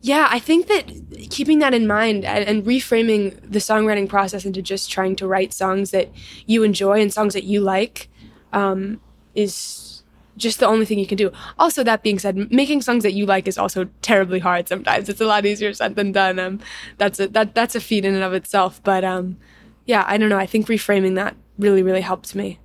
Yeah, 0.00 0.26
I 0.28 0.40
think 0.40 0.66
that 0.66 1.30
keeping 1.30 1.60
that 1.60 1.74
in 1.74 1.86
mind 1.86 2.24
and, 2.24 2.44
and 2.44 2.64
reframing 2.64 3.38
the 3.48 3.60
songwriting 3.60 4.08
process 4.08 4.44
into 4.44 4.60
just 4.60 4.90
trying 4.90 5.14
to 5.16 5.28
write 5.28 5.52
songs 5.52 5.92
that 5.92 6.10
you 6.46 6.64
enjoy 6.64 7.00
and 7.00 7.12
songs 7.12 7.34
that 7.34 7.44
you 7.44 7.60
like 7.60 8.08
um, 8.52 9.00
is 9.36 9.91
just 10.36 10.60
the 10.60 10.66
only 10.66 10.86
thing 10.86 10.98
you 10.98 11.06
can 11.06 11.18
do. 11.18 11.30
Also, 11.58 11.82
that 11.84 12.02
being 12.02 12.18
said, 12.18 12.50
making 12.50 12.82
songs 12.82 13.02
that 13.02 13.12
you 13.12 13.26
like 13.26 13.46
is 13.46 13.58
also 13.58 13.88
terribly 14.00 14.38
hard 14.38 14.68
sometimes. 14.68 15.08
It's 15.08 15.20
a 15.20 15.26
lot 15.26 15.44
easier 15.44 15.72
said 15.74 15.94
than 15.96 16.12
done. 16.12 16.38
Um, 16.38 16.60
that's 16.98 17.20
a 17.20 17.28
that 17.28 17.54
that's 17.54 17.74
a 17.74 17.80
feat 17.80 18.04
in 18.04 18.14
and 18.14 18.24
of 18.24 18.32
itself. 18.32 18.80
But 18.82 19.04
um, 19.04 19.36
yeah, 19.84 20.04
I 20.06 20.16
don't 20.16 20.28
know. 20.28 20.38
I 20.38 20.46
think 20.46 20.66
reframing 20.66 21.14
that 21.16 21.36
really 21.58 21.82
really 21.82 22.00
helped 22.00 22.34
me. 22.34 22.58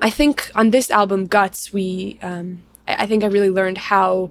I 0.00 0.10
think 0.10 0.50
on 0.54 0.70
this 0.70 0.90
album, 0.90 1.26
Guts, 1.26 1.72
we 1.72 2.18
um, 2.22 2.62
I, 2.86 3.04
I 3.04 3.06
think 3.06 3.24
I 3.24 3.28
really 3.28 3.50
learned 3.50 3.78
how 3.78 4.30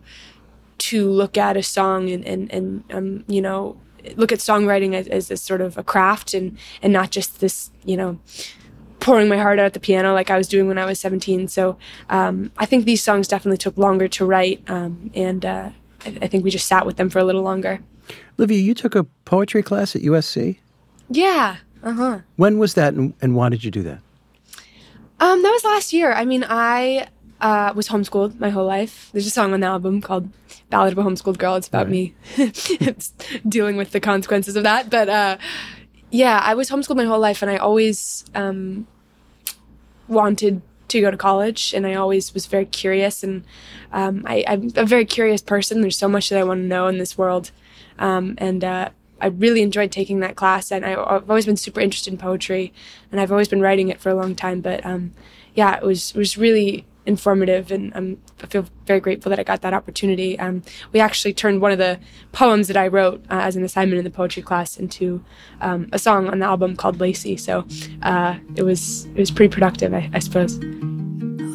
to 0.79 1.09
look 1.09 1.37
at 1.37 1.57
a 1.57 1.63
song 1.63 2.09
and 2.09 2.25
and, 2.25 2.51
and 2.51 2.83
um, 2.91 3.23
you 3.27 3.41
know 3.41 3.77
look 4.15 4.33
at 4.33 4.39
songwriting 4.39 4.93
as, 4.93 5.07
as 5.07 5.31
a 5.31 5.37
sort 5.37 5.61
of 5.61 5.77
a 5.77 5.83
craft 5.83 6.33
and 6.33 6.57
and 6.81 6.91
not 6.91 7.09
just 7.09 7.39
this 7.39 7.71
you 7.85 7.95
know 7.95 8.19
pouring 9.03 9.27
my 9.27 9.37
heart 9.37 9.59
out 9.59 9.65
at 9.65 9.73
the 9.73 9.79
piano 9.79 10.13
like 10.13 10.29
I 10.29 10.37
was 10.37 10.47
doing 10.47 10.67
when 10.67 10.77
I 10.77 10.85
was 10.85 10.97
17. 10.99 11.49
So 11.49 11.77
um, 12.09 12.51
I 12.57 12.65
think 12.65 12.85
these 12.85 13.03
songs 13.03 13.27
definitely 13.27 13.57
took 13.57 13.77
longer 13.77 14.07
to 14.07 14.25
write, 14.25 14.63
um, 14.69 15.11
and 15.13 15.45
uh, 15.45 15.69
I, 16.05 16.17
I 16.21 16.27
think 16.27 16.43
we 16.43 16.49
just 16.49 16.67
sat 16.67 16.85
with 16.85 16.95
them 16.95 17.09
for 17.09 17.19
a 17.19 17.23
little 17.23 17.43
longer. 17.43 17.81
Livia, 18.37 18.59
you 18.59 18.73
took 18.73 18.95
a 18.95 19.03
poetry 19.25 19.61
class 19.61 19.95
at 19.95 20.01
USC. 20.01 20.57
Yeah. 21.09 21.57
Uh 21.83 21.93
huh. 21.93 22.19
When 22.37 22.57
was 22.57 22.75
that, 22.75 22.93
and, 22.93 23.13
and 23.21 23.35
why 23.35 23.49
did 23.49 23.63
you 23.63 23.71
do 23.71 23.83
that? 23.83 23.99
Um, 25.19 25.43
that 25.43 25.51
was 25.51 25.63
last 25.63 25.93
year. 25.93 26.13
I 26.13 26.25
mean, 26.25 26.45
I 26.47 27.07
uh, 27.41 27.73
was 27.75 27.89
homeschooled 27.89 28.39
my 28.39 28.49
whole 28.49 28.65
life. 28.65 29.09
There's 29.11 29.27
a 29.27 29.29
song 29.29 29.53
on 29.53 29.59
the 29.59 29.67
album 29.67 30.01
called 30.01 30.29
"Ballad 30.69 30.93
of 30.93 30.97
a 30.97 31.03
Homeschooled 31.03 31.37
Girl." 31.37 31.55
It's 31.55 31.67
about 31.67 31.89
me 31.89 32.15
it's 32.37 33.09
dealing 33.47 33.75
with 33.75 33.91
the 33.91 33.99
consequences 33.99 34.55
of 34.55 34.63
that. 34.63 34.89
But 34.89 35.09
uh, 35.09 35.37
yeah, 36.13 36.39
I 36.43 36.53
was 36.53 36.69
homeschooled 36.69 36.97
my 36.97 37.05
whole 37.05 37.19
life, 37.19 37.41
and 37.41 37.49
I 37.49 37.57
always 37.57 38.23
um, 38.35 38.85
wanted 40.07 40.61
to 40.89 41.01
go 41.01 41.09
to 41.09 41.17
college, 41.17 41.73
and 41.73 41.87
I 41.87 41.95
always 41.95 42.35
was 42.35 42.45
very 42.45 42.67
curious. 42.67 43.23
And 43.23 43.43
um, 43.91 44.23
I, 44.27 44.43
I'm 44.47 44.71
a 44.75 44.85
very 44.85 45.05
curious 45.05 45.41
person. 45.41 45.81
There's 45.81 45.97
so 45.97 46.07
much 46.07 46.29
that 46.29 46.37
I 46.37 46.43
want 46.43 46.59
to 46.59 46.67
know 46.67 46.85
in 46.85 46.99
this 46.99 47.17
world, 47.17 47.49
um, 47.97 48.35
and 48.37 48.63
uh, 48.63 48.89
I 49.19 49.27
really 49.27 49.63
enjoyed 49.63 49.91
taking 49.91 50.19
that 50.19 50.35
class. 50.35 50.71
And 50.71 50.85
I, 50.85 50.91
I've 50.91 51.27
always 51.27 51.47
been 51.47 51.57
super 51.57 51.81
interested 51.81 52.13
in 52.13 52.19
poetry, 52.19 52.71
and 53.11 53.19
I've 53.19 53.31
always 53.31 53.47
been 53.47 53.61
writing 53.61 53.89
it 53.89 53.99
for 53.99 54.11
a 54.11 54.15
long 54.15 54.35
time. 54.35 54.61
But 54.61 54.85
um, 54.85 55.13
yeah, 55.55 55.75
it 55.77 55.83
was 55.83 56.11
it 56.11 56.17
was 56.17 56.37
really 56.37 56.85
informative, 57.05 57.71
and 57.71 57.95
um, 57.95 58.17
I 58.41 58.47
feel 58.47 58.65
very 58.85 58.99
grateful 58.99 59.29
that 59.29 59.39
I 59.39 59.43
got 59.43 59.61
that 59.61 59.73
opportunity. 59.73 60.37
Um, 60.39 60.63
we 60.91 60.99
actually 60.99 61.33
turned 61.33 61.61
one 61.61 61.71
of 61.71 61.77
the 61.77 61.99
poems 62.31 62.67
that 62.67 62.77
I 62.77 62.87
wrote 62.87 63.23
uh, 63.29 63.39
as 63.41 63.55
an 63.55 63.63
assignment 63.63 63.97
in 63.99 64.03
the 64.03 64.11
poetry 64.11 64.43
class 64.43 64.77
into 64.77 65.23
um, 65.61 65.89
a 65.91 65.99
song 65.99 66.27
on 66.29 66.39
the 66.39 66.45
album 66.45 66.75
called 66.75 66.99
"Lacey." 66.99 67.37
So 67.37 67.65
uh, 68.01 68.37
it 68.55 68.63
was 68.63 69.05
it 69.05 69.17
was 69.17 69.31
pretty 69.31 69.53
productive, 69.53 69.93
I, 69.93 70.09
I 70.13 70.19
suppose. 70.19 70.59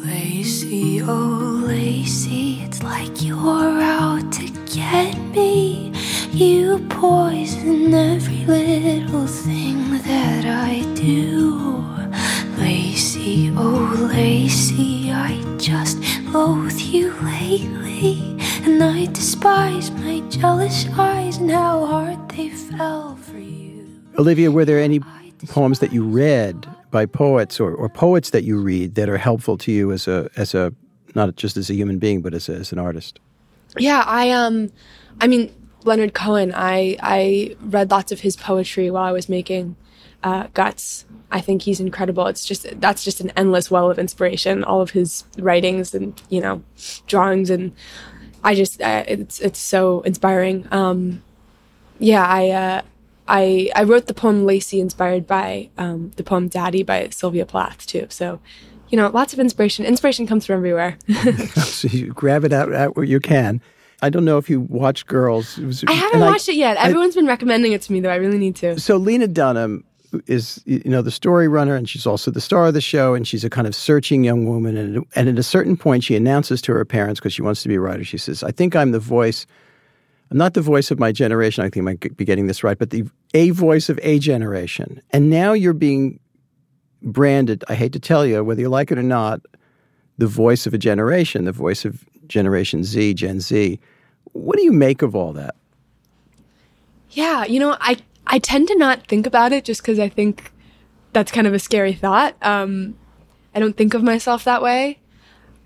Lacey, 0.05 1.01
oh 1.01 1.63
Lacey, 1.65 2.61
it's 2.63 2.81
like 2.83 3.21
you're 3.21 3.39
out 3.39 4.31
to 4.33 4.47
get 4.73 5.17
me. 5.35 5.93
You 6.31 6.85
poison 6.89 7.93
every 7.93 8.45
little 8.45 9.27
thing 9.27 9.97
that 10.03 10.45
I 10.45 10.81
do. 10.93 11.69
Lacey, 12.59 13.51
oh 13.55 14.09
Lacey, 14.13 15.11
I 15.11 15.41
just 15.57 15.97
loathe 16.25 16.79
you 16.79 17.11
lately. 17.21 18.37
And 18.63 18.83
I 18.83 19.05
despise 19.07 19.91
my 19.91 20.19
jealous 20.29 20.85
eyes 20.97 21.37
and 21.37 21.49
how 21.49 21.85
hard 21.85 22.29
they 22.29 22.49
fell 22.49 23.15
for 23.15 23.39
you. 23.39 23.87
Olivia, 24.17 24.51
were 24.51 24.65
there 24.65 24.79
any 24.79 24.99
poems 25.47 25.79
that 25.79 25.93
you 25.93 26.03
read 26.03 26.67
by 26.91 27.05
poets 27.05 27.59
or, 27.59 27.73
or 27.73 27.87
poets 27.89 28.31
that 28.31 28.43
you 28.43 28.59
read 28.59 28.95
that 28.95 29.09
are 29.09 29.17
helpful 29.17 29.57
to 29.57 29.71
you 29.71 29.91
as 29.91 30.07
a 30.07 30.29
as 30.35 30.53
a 30.53 30.73
not 31.15 31.35
just 31.35 31.57
as 31.57 31.69
a 31.69 31.73
human 31.73 31.97
being 31.97 32.21
but 32.21 32.33
as, 32.33 32.49
a, 32.49 32.53
as 32.53 32.71
an 32.71 32.79
artist? 32.79 33.19
Yeah, 33.77 34.03
I 34.05 34.31
um, 34.31 34.71
I 35.21 35.27
mean 35.27 35.53
Leonard 35.85 36.13
Cohen. 36.13 36.51
I 36.53 36.97
I 37.01 37.55
read 37.61 37.91
lots 37.91 38.11
of 38.11 38.19
his 38.21 38.35
poetry 38.35 38.91
while 38.91 39.03
I 39.03 39.11
was 39.11 39.29
making 39.29 39.75
uh, 40.23 40.47
Guts. 40.53 41.05
I 41.31 41.41
think 41.41 41.61
he's 41.61 41.79
incredible. 41.79 42.27
It's 42.27 42.45
just 42.45 42.79
that's 42.81 43.03
just 43.03 43.21
an 43.21 43.31
endless 43.35 43.69
well 43.69 43.89
of 43.91 43.99
inspiration. 43.99 44.63
All 44.63 44.81
of 44.81 44.91
his 44.91 45.25
writings 45.37 45.93
and 45.93 46.19
you 46.29 46.41
know 46.41 46.63
drawings 47.07 47.49
and 47.49 47.71
I 48.43 48.55
just 48.55 48.81
uh, 48.81 49.03
it's 49.07 49.39
it's 49.39 49.59
so 49.59 50.01
inspiring. 50.01 50.67
Um, 50.71 51.21
yeah, 51.99 52.25
I 52.25 52.49
uh, 52.49 52.81
I 53.27 53.69
I 53.75 53.83
wrote 53.83 54.07
the 54.07 54.13
poem 54.13 54.45
Lacey 54.45 54.79
inspired 54.79 55.27
by 55.27 55.69
um, 55.77 56.11
the 56.15 56.23
poem 56.23 56.47
Daddy 56.47 56.83
by 56.83 57.09
Sylvia 57.09 57.45
Plath 57.45 57.85
too. 57.85 58.07
So 58.09 58.39
you 58.89 58.97
know, 58.97 59.07
lots 59.09 59.33
of 59.33 59.39
inspiration. 59.39 59.85
Inspiration 59.85 60.25
comes 60.25 60.45
from 60.45 60.55
everywhere. 60.55 60.97
so 61.55 61.87
you 61.89 62.07
grab 62.07 62.43
it 62.43 62.53
out, 62.53 62.73
out 62.73 62.95
where 62.95 63.05
you 63.05 63.19
can. 63.19 63.61
I 64.01 64.09
don't 64.09 64.23
know 64.25 64.37
if 64.37 64.49
you 64.49 64.61
watch 64.61 65.05
Girls. 65.05 65.57
Was, 65.57 65.83
I 65.85 65.91
haven't 65.91 66.21
watched 66.21 66.47
it 66.49 66.55
yet. 66.55 66.77
I- 66.77 66.87
Everyone's 66.87 67.15
been 67.15 67.27
recommending 67.27 67.73
it 67.73 67.81
to 67.83 67.91
me, 67.91 67.99
though. 67.99 68.09
I 68.09 68.15
really 68.15 68.37
need 68.37 68.55
to. 68.57 68.79
So 68.79 68.95
Lena 68.97 69.27
Dunham 69.27 69.83
is 70.27 70.61
you 70.65 70.81
know 70.85 71.01
the 71.01 71.11
story 71.11 71.47
runner 71.47 71.75
and 71.75 71.89
she's 71.89 72.05
also 72.05 72.31
the 72.31 72.41
star 72.41 72.67
of 72.67 72.73
the 72.73 72.81
show 72.81 73.13
and 73.13 73.27
she's 73.27 73.43
a 73.43 73.49
kind 73.49 73.67
of 73.67 73.75
searching 73.75 74.23
young 74.23 74.45
woman 74.45 74.77
and 74.77 75.05
and 75.15 75.29
at 75.29 75.37
a 75.37 75.43
certain 75.43 75.77
point 75.77 76.03
she 76.03 76.15
announces 76.15 76.61
to 76.61 76.73
her 76.73 76.85
parents 76.85 77.19
because 77.19 77.33
she 77.33 77.41
wants 77.41 77.61
to 77.61 77.69
be 77.69 77.75
a 77.75 77.79
writer 77.79 78.03
she 78.03 78.17
says 78.17 78.43
I 78.43 78.51
think 78.51 78.75
I'm 78.75 78.91
the 78.91 78.99
voice 78.99 79.45
I'm 80.31 80.37
not 80.37 80.53
the 80.53 80.61
voice 80.61 80.91
of 80.91 80.99
my 80.99 81.11
generation 81.11 81.63
I 81.63 81.69
think 81.69 81.83
I 81.83 81.85
might 81.85 82.17
be 82.17 82.25
getting 82.25 82.47
this 82.47 82.63
right 82.63 82.77
but 82.77 82.89
the 82.89 83.05
a 83.33 83.51
voice 83.51 83.89
of 83.89 83.99
a 84.01 84.17
generation. 84.17 85.01
And 85.11 85.29
now 85.29 85.53
you're 85.53 85.73
being 85.73 86.19
branded 87.01 87.63
I 87.69 87.75
hate 87.75 87.93
to 87.93 87.99
tell 87.99 88.25
you 88.25 88.43
whether 88.43 88.61
you 88.61 88.69
like 88.69 88.91
it 88.91 88.97
or 88.97 89.03
not 89.03 89.41
the 90.17 90.27
voice 90.27 90.65
of 90.67 90.73
a 90.73 90.77
generation 90.77 91.45
the 91.45 91.51
voice 91.51 91.85
of 91.85 92.03
generation 92.27 92.83
Z 92.83 93.13
Gen 93.13 93.39
Z. 93.39 93.79
What 94.33 94.57
do 94.57 94.63
you 94.63 94.71
make 94.71 95.01
of 95.01 95.15
all 95.15 95.33
that? 95.33 95.55
Yeah, 97.11 97.45
you 97.45 97.59
know, 97.59 97.75
I 97.79 97.97
I 98.29 98.39
tend 98.39 98.67
to 98.67 98.77
not 98.77 99.07
think 99.07 99.25
about 99.25 99.51
it 99.51 99.65
just 99.65 99.81
because 99.81 99.99
I 99.99 100.07
think 100.07 100.51
that's 101.13 101.31
kind 101.31 101.47
of 101.47 101.53
a 101.53 101.59
scary 101.59 101.93
thought. 101.93 102.35
Um, 102.41 102.95
I 103.53 103.59
don't 103.59 103.75
think 103.75 103.95
of 103.95 104.03
myself 104.03 104.43
that 104.43 104.61
way. 104.61 104.99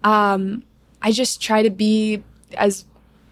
Um, 0.04 0.64
I 1.02 1.12
just 1.12 1.42
try 1.42 1.62
to 1.62 1.70
be 1.70 2.24
as 2.56 2.86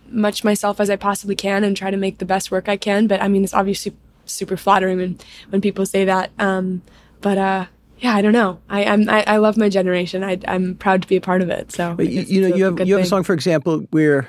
much 0.10 0.44
myself 0.44 0.82
as 0.82 0.90
I 0.90 0.98
possibly 0.98 1.36
can 1.36 1.64
and 1.64 1.76
try 1.76 1.90
to 1.90 1.98
make 1.98 2.18
the 2.18 2.26
best 2.26 2.52
work 2.52 2.68
I 2.68 2.76
can. 2.76 3.08
But 3.08 3.22
I 3.22 3.30
mean, 3.30 3.46
it's 3.46 3.54
obviously 3.54 3.96
super 4.26 4.58
flattering 4.58 4.98
when 4.98 5.20
when 5.50 5.62
people 5.62 5.86
say 5.86 6.06
that. 6.06 6.32
Um, 6.38 6.82
but 7.22 7.38
uh, 7.38 7.66
yeah, 8.00 8.16
I 8.16 8.22
don't 8.22 8.34
know. 8.34 8.60
I 8.70 8.84
I'm, 8.84 9.10
I, 9.10 9.24
I 9.26 9.38
love 9.38 9.56
my 9.58 9.70
generation. 9.70 10.24
I, 10.24 10.40
I'm 10.48 10.76
proud 10.76 11.02
to 11.04 11.08
be 11.08 11.16
a 11.16 11.22
part 11.22 11.42
of 11.42 11.50
it. 11.50 11.72
So 11.72 11.96
But 11.96 12.10
you, 12.10 12.22
you 12.22 12.42
know, 12.42 12.56
you 12.56 12.66
have 12.66 12.88
you 12.88 12.96
have 12.96 13.06
a 13.06 13.08
song, 13.08 13.24
for 13.24 13.34
example, 13.34 13.86
where 13.92 14.24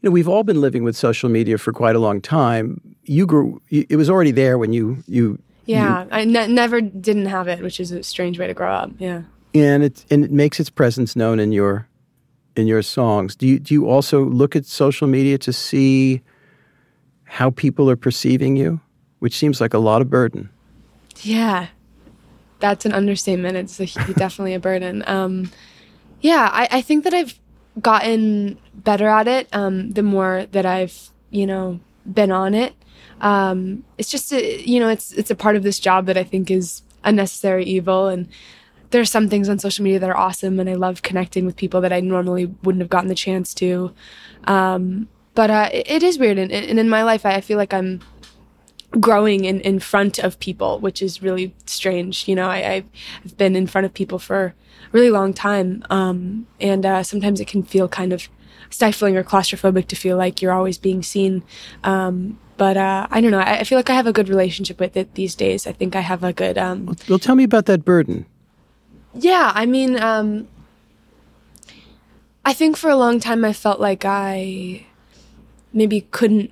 you 0.00 0.08
know 0.08 0.10
we've 0.10 0.28
all 0.28 0.42
been 0.42 0.60
living 0.60 0.82
with 0.82 0.96
social 0.96 1.28
media 1.28 1.58
for 1.58 1.72
quite 1.72 1.94
a 1.94 2.00
long 2.00 2.20
time. 2.20 2.96
You 3.08 3.26
grew; 3.26 3.60
it 3.70 3.96
was 3.96 4.10
already 4.10 4.32
there 4.32 4.58
when 4.58 4.72
you 4.72 5.02
you 5.06 5.38
Yeah, 5.64 6.04
I 6.10 6.24
ne- 6.24 6.46
never 6.48 6.80
didn't 6.80 7.26
have 7.26 7.48
it, 7.48 7.62
which 7.62 7.80
is 7.80 7.90
a 7.90 8.02
strange 8.02 8.38
way 8.38 8.46
to 8.46 8.54
grow 8.54 8.72
up. 8.72 8.90
Yeah. 8.98 9.22
and 9.54 9.82
it 9.82 10.04
and 10.10 10.24
it 10.24 10.30
makes 10.30 10.60
its 10.60 10.70
presence 10.70 11.16
known 11.16 11.40
in 11.40 11.50
your 11.52 11.88
in 12.54 12.66
your 12.66 12.82
songs. 12.82 13.34
Do 13.36 13.46
you 13.46 13.58
do 13.58 13.72
you 13.74 13.88
also 13.88 14.24
look 14.24 14.54
at 14.56 14.66
social 14.66 15.06
media 15.06 15.38
to 15.38 15.52
see 15.52 16.20
how 17.24 17.50
people 17.50 17.88
are 17.90 17.96
perceiving 17.96 18.56
you, 18.56 18.80
which 19.20 19.36
seems 19.36 19.60
like 19.60 19.74
a 19.74 19.78
lot 19.78 20.02
of 20.02 20.10
burden? 20.10 20.50
Yeah, 21.22 21.68
that's 22.60 22.84
an 22.86 22.92
understatement. 22.92 23.56
It's 23.56 23.80
a, 23.80 23.86
definitely 24.14 24.54
a 24.54 24.60
burden. 24.60 25.02
Um, 25.06 25.50
yeah, 26.20 26.50
I, 26.52 26.68
I 26.78 26.82
think 26.82 27.04
that 27.04 27.14
I've 27.14 27.38
gotten 27.80 28.58
better 28.74 29.06
at 29.08 29.28
it 29.28 29.48
um, 29.52 29.92
the 29.92 30.02
more 30.02 30.46
that 30.52 30.66
I've 30.66 31.10
you 31.30 31.46
know 31.46 31.80
been 32.04 32.32
on 32.32 32.54
it. 32.54 32.74
Um, 33.20 33.84
it's 33.96 34.10
just 34.10 34.32
a, 34.32 34.62
you 34.62 34.80
know 34.80 34.88
it's 34.88 35.12
it's 35.12 35.30
a 35.30 35.34
part 35.34 35.56
of 35.56 35.62
this 35.62 35.78
job 35.78 36.06
that 36.06 36.16
I 36.16 36.24
think 36.24 36.50
is 36.50 36.82
a 37.04 37.12
necessary 37.12 37.64
evil, 37.64 38.08
and 38.08 38.28
there 38.90 39.00
are 39.00 39.06
some 39.06 39.28
things 39.28 39.48
on 39.48 39.58
social 39.58 39.82
media 39.82 39.98
that 39.98 40.10
are 40.10 40.16
awesome, 40.16 40.58
and 40.60 40.68
I 40.68 40.74
love 40.74 41.02
connecting 41.02 41.46
with 41.46 41.56
people 41.56 41.80
that 41.80 41.92
I 41.92 42.00
normally 42.00 42.46
wouldn't 42.62 42.82
have 42.82 42.90
gotten 42.90 43.08
the 43.08 43.14
chance 43.14 43.52
to. 43.54 43.92
Um, 44.44 45.08
but 45.34 45.50
uh, 45.50 45.68
it, 45.72 45.90
it 45.90 46.02
is 46.02 46.18
weird, 46.18 46.38
and, 46.38 46.50
and 46.50 46.78
in 46.78 46.88
my 46.88 47.02
life, 47.02 47.26
I, 47.26 47.40
feel 47.40 47.58
like 47.58 47.74
I'm 47.74 48.00
growing 48.98 49.44
in, 49.44 49.60
in 49.60 49.78
front 49.78 50.18
of 50.18 50.40
people, 50.40 50.78
which 50.80 51.02
is 51.02 51.22
really 51.22 51.54
strange. 51.66 52.26
You 52.26 52.34
know, 52.34 52.48
I, 52.48 52.72
I've, 52.72 52.90
I've 53.24 53.36
been 53.36 53.54
in 53.54 53.66
front 53.66 53.84
of 53.84 53.94
people 53.94 54.18
for 54.18 54.46
a 54.46 54.54
really 54.92 55.10
long 55.10 55.34
time. 55.34 55.84
Um, 55.90 56.46
and 56.60 56.86
uh, 56.86 57.02
sometimes 57.02 57.40
it 57.40 57.46
can 57.46 57.62
feel 57.62 57.88
kind 57.88 58.12
of 58.12 58.28
stifling 58.70 59.16
or 59.16 59.24
claustrophobic 59.24 59.86
to 59.88 59.96
feel 59.96 60.16
like 60.16 60.42
you're 60.42 60.52
always 60.52 60.78
being 60.78 61.02
seen. 61.02 61.42
Um, 61.84 62.38
but 62.56 62.76
uh, 62.76 63.06
I 63.10 63.20
don't 63.20 63.30
know. 63.30 63.38
I, 63.38 63.60
I, 63.60 63.64
feel 63.64 63.78
like 63.78 63.88
I 63.88 63.94
have 63.94 64.06
a 64.06 64.12
good 64.12 64.28
relationship 64.28 64.80
with 64.80 64.96
it 64.96 65.14
these 65.14 65.34
days. 65.34 65.66
I 65.66 65.72
think 65.72 65.94
I 65.94 66.00
have 66.00 66.24
a 66.24 66.32
good. 66.32 66.58
Um, 66.58 66.96
well, 67.08 67.18
tell 67.18 67.36
me 67.36 67.44
about 67.44 67.66
that 67.66 67.84
burden. 67.84 68.26
Yeah, 69.14 69.52
I 69.54 69.64
mean, 69.64 69.98
um, 70.00 70.48
I 72.44 72.52
think 72.52 72.76
for 72.76 72.90
a 72.90 72.96
long 72.96 73.20
time 73.20 73.44
I 73.44 73.52
felt 73.52 73.80
like 73.80 74.04
I 74.04 74.86
maybe 75.72 76.02
couldn't 76.10 76.50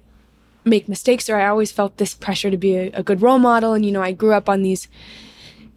make 0.65 0.89
mistakes, 0.89 1.29
or 1.29 1.37
I 1.37 1.49
always 1.49 1.73
felt 1.73 1.97
this 1.97 2.15
pressure 2.15 2.51
to 2.51 2.57
be 2.57 2.77
a, 2.77 2.91
a 2.93 3.03
good 3.03 3.21
role 3.21 3.39
model. 3.39 3.73
And 3.73 3.85
you 3.85 3.93
know, 3.93 4.03
I 4.03 4.13
grew 4.13 4.33
up 4.33 4.49
on 4.49 4.63
these 4.63 4.89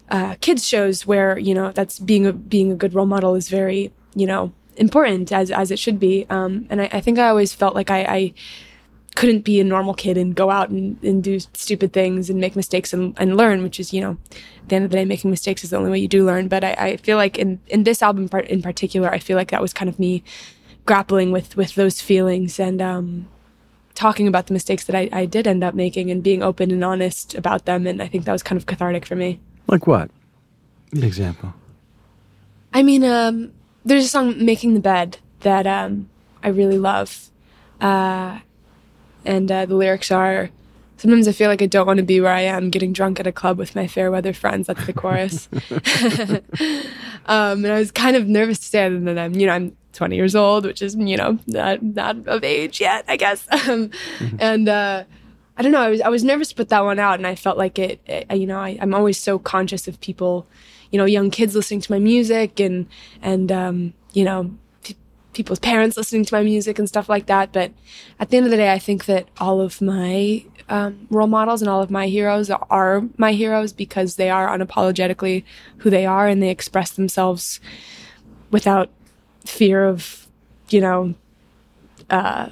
uh, 0.10 0.36
kids 0.42 0.68
shows 0.68 1.06
where 1.06 1.38
you 1.38 1.54
know 1.54 1.72
that's 1.72 2.00
being 2.00 2.26
a 2.26 2.34
being 2.34 2.72
a 2.72 2.76
good 2.76 2.94
role 2.94 3.06
model 3.06 3.36
is 3.36 3.50
very 3.50 3.92
you 4.16 4.26
know 4.26 4.52
important 4.78 5.32
as 5.32 5.52
as 5.52 5.72
it 5.72 5.80
should 5.80 6.00
be. 6.00 6.26
Um, 6.30 6.66
and 6.70 6.82
I, 6.82 6.90
I, 6.94 7.02
think 7.02 7.20
I 7.20 7.30
always 7.30 7.54
felt 7.54 7.76
like 7.76 7.92
I, 7.92 8.02
I, 8.04 8.34
couldn't 9.16 9.42
be 9.42 9.60
a 9.60 9.64
normal 9.64 9.94
kid 9.94 10.18
and 10.18 10.34
go 10.34 10.50
out 10.50 10.70
and, 10.70 11.02
and 11.04 11.22
do 11.22 11.40
stupid 11.40 11.92
things 11.92 12.30
and 12.30 12.40
make 12.40 12.56
mistakes 12.56 12.94
and, 12.94 13.14
and 13.20 13.36
learn, 13.36 13.64
which 13.64 13.80
is 13.80 13.92
you 13.92 14.00
know, 14.00 14.18
at 14.32 14.70
the 14.70 14.76
end 14.76 14.86
of 14.86 14.92
the 14.92 14.98
day, 14.98 15.04
making 15.04 15.30
mistakes 15.30 15.64
is 15.64 15.72
the 15.72 15.78
only 15.78 15.92
way 15.92 16.00
you 16.00 16.08
do 16.08 16.26
learn. 16.26 16.48
But 16.48 16.64
I, 16.64 16.72
I 16.74 16.98
feel 16.98 17.18
like 17.18 17.38
in 17.38 17.60
in 17.68 17.84
this 17.84 18.02
album 18.02 18.30
part 18.30 18.46
in 18.46 18.62
particular, 18.62 19.10
I 19.10 19.20
feel 19.20 19.36
like 19.36 19.52
that 19.52 19.62
was 19.62 19.74
kind 19.74 19.90
of 19.90 20.00
me 20.00 20.24
grappling 20.86 21.32
with 21.32 21.58
with 21.58 21.76
those 21.76 22.02
feelings 22.02 22.60
and 22.60 22.82
um, 22.82 23.28
talking 24.00 24.28
about 24.28 24.48
the 24.48 24.54
mistakes 24.54 24.86
that 24.86 24.96
I, 24.96 25.10
I 25.12 25.26
did 25.26 25.46
end 25.46 25.64
up 25.64 25.76
making 25.76 26.10
and 26.10 26.24
being 26.24 26.42
open 26.42 26.72
and 26.72 26.84
honest 26.84 27.36
about 27.36 27.66
them. 27.66 27.86
And 27.86 28.02
I 28.02 28.08
think 28.08 28.24
that 28.26 28.32
was 28.32 28.42
kind 28.42 28.58
of 28.58 28.66
cathartic 28.66 29.06
for 29.06 29.16
me. 29.16 29.42
Like 29.68 29.88
what? 29.88 30.10
An 30.94 31.04
example. 31.04 31.54
I 32.74 32.82
mean, 32.82 33.04
um, 33.04 33.52
there's 33.86 34.06
a 34.06 34.10
song 34.10 34.44
"Making 34.44 34.74
the 34.74 34.80
Bed" 34.80 35.18
that 35.42 35.66
um, 35.68 36.10
I 36.44 36.50
really 36.50 36.78
love, 36.78 37.30
uh, 37.82 38.40
and 39.26 39.52
uh, 39.52 39.66
the 39.66 39.76
lyrics 39.76 40.12
are. 40.12 40.50
Sometimes 40.98 41.30
I 41.30 41.32
feel 41.32 41.48
like 41.48 41.62
I 41.62 41.66
don't 41.66 41.88
want 41.88 42.00
to 42.00 42.04
be 42.04 42.20
where 42.20 42.34
I 42.34 42.42
am, 42.42 42.70
getting 42.70 42.92
drunk 42.92 43.22
at 43.22 43.28
a 43.28 43.32
club 43.32 43.58
with 43.58 43.74
my 43.74 43.88
fair 43.88 44.12
weather 44.12 44.34
friends. 44.34 44.68
That's 44.68 44.86
the 44.86 44.92
chorus. 44.92 45.48
um, 47.26 47.64
and 47.64 47.68
I 47.68 47.80
was 47.80 47.90
kind 47.90 48.18
of 48.18 48.28
nervous 48.28 48.60
to 48.60 48.66
say 48.66 48.86
it, 48.86 48.92
and 48.92 49.08
then 49.08 49.18
I'm, 49.18 49.34
you 49.34 49.48
know, 49.48 49.54
I'm 49.54 49.78
20 49.94 50.16
years 50.16 50.36
old, 50.36 50.66
which 50.66 50.82
is, 50.82 50.96
you 50.96 51.18
know, 51.18 51.40
not 51.48 51.82
not 51.82 52.28
of 52.28 52.44
age 52.44 52.82
yet, 52.82 53.06
I 53.08 53.18
guess. 53.18 53.48
Um, 53.70 53.90
mm-hmm. 53.90 54.38
And 54.40 54.70
uh, 54.70 55.04
I 55.58 55.62
don't 55.62 55.72
know. 55.72 55.82
I 55.82 55.90
was 55.90 56.02
I 56.02 56.10
was 56.10 56.24
nervous 56.24 56.50
to 56.50 56.56
put 56.56 56.70
that 56.70 56.84
one 56.84 57.00
out, 57.00 57.20
and 57.20 57.28
I 57.28 57.36
felt 57.36 57.58
like 57.58 57.78
it. 57.78 58.00
it 58.06 58.32
you 58.36 58.48
know, 58.48 58.60
I, 58.60 58.78
I'm 58.82 58.94
always 58.94 59.18
so 59.18 59.38
conscious 59.38 59.88
of 59.88 60.00
people 60.00 60.48
you 60.92 60.98
know 60.98 61.06
young 61.06 61.30
kids 61.30 61.56
listening 61.56 61.82
to 61.82 61.92
my 61.92 62.00
music 62.00 62.60
and 62.60 62.88
and 63.22 63.52
um, 63.52 63.94
you 64.14 64.24
know 64.24 64.52
people's 65.34 65.60
parents 65.60 65.96
listening 65.96 66.26
to 66.26 66.34
my 66.34 66.44
music 66.44 66.80
and 66.80 66.88
stuff 66.88 67.08
like 67.08 67.28
that. 67.28 67.54
But 67.54 67.72
at 68.20 68.30
the 68.30 68.38
end 68.38 68.46
of 68.46 68.52
the 68.52 68.58
day, 68.58 68.74
I 68.74 68.80
think 68.80 69.06
that 69.06 69.28
all 69.40 69.62
of 69.62 69.82
my 69.82 70.44
um, 70.68 71.08
role 71.10 71.28
models 71.28 71.62
and 71.62 71.70
all 71.70 71.82
of 71.82 71.92
my 71.92 72.08
heroes 72.08 72.50
are 72.50 73.04
my 73.18 73.34
heroes 73.34 73.72
because 73.72 74.16
they 74.16 74.30
are 74.30 74.48
unapologetically 74.48 75.44
who 75.78 75.90
they 75.90 76.06
are 76.06 76.28
and 76.28 76.42
they 76.42 76.50
express 76.50 76.92
themselves 76.92 77.60
without 78.52 78.90
fear 79.46 79.86
of 79.86 80.28
you 80.70 80.82
know 80.82 81.14
uh, 82.10 82.50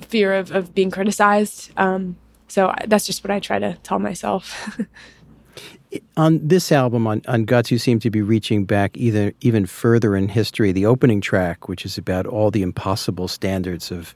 fear 0.00 0.34
of, 0.34 0.50
of 0.52 0.74
being 0.74 0.90
criticized. 0.90 1.70
Um, 1.76 2.16
so 2.46 2.74
that's 2.86 3.06
just 3.06 3.22
what 3.22 3.30
I 3.30 3.40
try 3.40 3.58
to 3.58 3.74
tell 3.82 3.98
myself. 3.98 4.78
on 6.16 6.46
this 6.46 6.70
album 6.70 7.06
on, 7.06 7.22
on 7.28 7.44
guts 7.44 7.70
you 7.70 7.78
seem 7.78 7.98
to 8.00 8.10
be 8.10 8.20
reaching 8.22 8.64
back 8.64 8.96
either 8.96 9.32
even 9.40 9.66
further 9.66 10.14
in 10.16 10.28
history. 10.28 10.72
The 10.72 10.86
opening 10.86 11.20
track 11.20 11.68
which 11.68 11.84
is 11.84 11.96
about 11.98 12.26
all 12.26 12.50
the 12.50 12.62
impossible 12.62 13.28
standards 13.28 13.90
of 13.90 14.14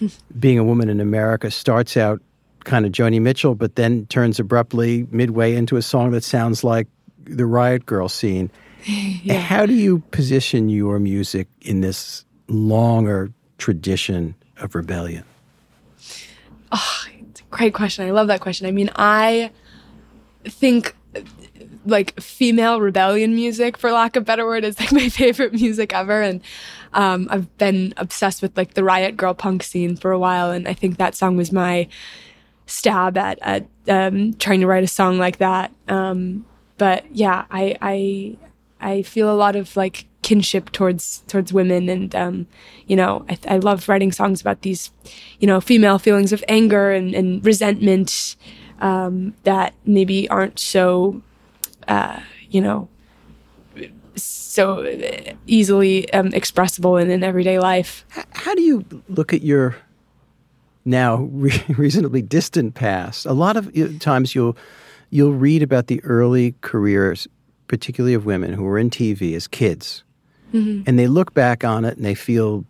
being 0.40 0.58
a 0.58 0.64
woman 0.64 0.88
in 0.88 1.00
america 1.00 1.50
starts 1.50 1.96
out 1.96 2.20
kind 2.64 2.86
of 2.86 2.92
joni 2.92 3.20
mitchell 3.20 3.54
but 3.54 3.76
then 3.76 4.06
turns 4.06 4.40
abruptly 4.40 5.06
midway 5.10 5.54
into 5.54 5.76
a 5.76 5.82
song 5.82 6.10
that 6.12 6.24
sounds 6.24 6.64
like 6.64 6.88
the 7.24 7.46
riot 7.46 7.86
girl 7.86 8.08
scene. 8.08 8.50
Yeah. 8.84 9.38
how 9.38 9.64
do 9.64 9.74
you 9.74 10.00
position 10.10 10.68
your 10.68 10.98
music 10.98 11.46
in 11.60 11.82
this 11.82 12.24
longer 12.48 13.30
tradition 13.58 14.34
of 14.56 14.74
rebellion? 14.74 15.22
Oh, 16.72 17.04
it's 17.30 17.40
a 17.42 17.44
great 17.50 17.74
question. 17.74 18.04
I 18.04 18.10
love 18.10 18.26
that 18.26 18.40
question. 18.40 18.66
I 18.66 18.72
mean 18.72 18.90
i 18.96 19.52
think 20.44 20.96
like 21.84 22.18
female 22.20 22.80
rebellion 22.80 23.34
music, 23.34 23.76
for 23.76 23.90
lack 23.90 24.16
of 24.16 24.24
better 24.24 24.46
word, 24.46 24.64
is 24.64 24.78
like 24.78 24.92
my 24.92 25.08
favorite 25.08 25.52
music 25.52 25.92
ever. 25.92 26.22
And 26.22 26.40
um, 26.92 27.28
I've 27.30 27.56
been 27.58 27.94
obsessed 27.96 28.42
with 28.42 28.56
like 28.56 28.74
the 28.74 28.84
riot 28.84 29.16
girl 29.16 29.34
punk 29.34 29.62
scene 29.62 29.96
for 29.96 30.12
a 30.12 30.18
while, 30.18 30.50
and 30.50 30.68
I 30.68 30.74
think 30.74 30.98
that 30.98 31.14
song 31.14 31.36
was 31.36 31.52
my 31.52 31.88
stab 32.66 33.16
at 33.18 33.38
at 33.42 33.66
um, 33.88 34.34
trying 34.34 34.60
to 34.60 34.66
write 34.66 34.84
a 34.84 34.88
song 34.88 35.18
like 35.18 35.38
that. 35.38 35.72
Um, 35.88 36.46
but 36.78 37.04
yeah, 37.14 37.44
I 37.50 37.76
I 37.80 38.36
I 38.80 39.02
feel 39.02 39.32
a 39.32 39.36
lot 39.36 39.56
of 39.56 39.76
like 39.76 40.06
kinship 40.22 40.70
towards 40.70 41.22
towards 41.28 41.52
women, 41.52 41.88
and 41.88 42.14
um, 42.14 42.46
you 42.86 42.96
know, 42.96 43.24
I, 43.28 43.38
I 43.48 43.58
love 43.58 43.88
writing 43.88 44.12
songs 44.12 44.40
about 44.40 44.62
these, 44.62 44.90
you 45.40 45.46
know, 45.46 45.60
female 45.60 45.98
feelings 45.98 46.32
of 46.32 46.44
anger 46.48 46.92
and, 46.92 47.14
and 47.14 47.44
resentment 47.44 48.36
um, 48.82 49.34
that 49.44 49.72
maybe 49.86 50.28
aren't 50.28 50.58
so 50.58 51.22
uh, 51.88 52.20
you 52.50 52.60
know, 52.60 52.88
so 54.14 54.84
easily 55.46 56.12
um, 56.12 56.32
expressible 56.34 56.96
in, 56.96 57.10
in 57.10 57.24
everyday 57.24 57.58
life. 57.58 58.04
How 58.32 58.54
do 58.54 58.62
you 58.62 58.84
look 59.08 59.32
at 59.32 59.42
your 59.42 59.76
now 60.84 61.28
re- 61.30 61.64
reasonably 61.76 62.22
distant 62.22 62.74
past? 62.74 63.24
A 63.26 63.32
lot 63.32 63.56
of 63.56 63.72
times 64.00 64.34
you'll 64.34 64.56
you'll 65.10 65.32
read 65.32 65.62
about 65.62 65.86
the 65.86 66.02
early 66.04 66.54
careers, 66.60 67.26
particularly 67.68 68.14
of 68.14 68.26
women 68.26 68.52
who 68.52 68.64
were 68.64 68.78
in 68.78 68.90
TV 68.90 69.34
as 69.34 69.46
kids, 69.46 70.04
mm-hmm. 70.52 70.82
and 70.86 70.98
they 70.98 71.06
look 71.06 71.32
back 71.34 71.64
on 71.64 71.84
it 71.84 71.96
and 71.96 72.04
they 72.04 72.14
feel 72.14 72.64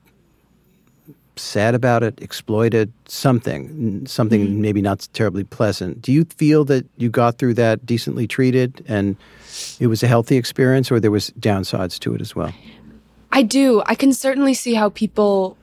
sad 1.37 1.75
about 1.75 2.03
it, 2.03 2.21
exploited, 2.21 2.93
something, 3.07 4.07
something 4.07 4.47
mm-hmm. 4.47 4.61
maybe 4.61 4.83
not 4.83 5.09
terribly 5.13 5.45
pleasant. 5.45 6.03
Do 6.03 6.13
you 6.13 6.25
feel 6.37 6.65
that 6.67 6.87
you 6.97 7.09
got 7.09 7.39
through 7.39 7.55
that 7.55 7.87
decently 7.87 8.27
treated 8.27 8.85
and 8.89 9.17
it 9.81 9.87
was 9.87 10.03
a 10.03 10.07
healthy 10.07 10.37
experience, 10.37 10.91
or 10.91 11.01
there 11.01 11.11
was 11.11 11.31
downsides 11.39 11.99
to 12.01 12.15
it 12.15 12.21
as 12.21 12.35
well? 12.35 12.53
I 13.31 13.43
do. 13.43 13.83
I 13.87 13.95
can 13.95 14.13
certainly 14.13 14.55
see 14.55 14.75
how 14.75 14.91
people 14.91 15.57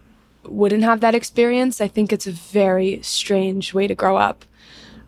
wouldn't 0.44 0.84
have 0.84 1.02
that 1.02 1.16
experience. 1.16 1.82
I 1.82 1.88
think 1.88 2.12
it's 2.12 2.28
a 2.28 2.32
very 2.32 3.02
strange 3.04 3.74
way 3.74 3.88
to 3.88 3.96
grow 3.96 4.18
up. 4.18 4.46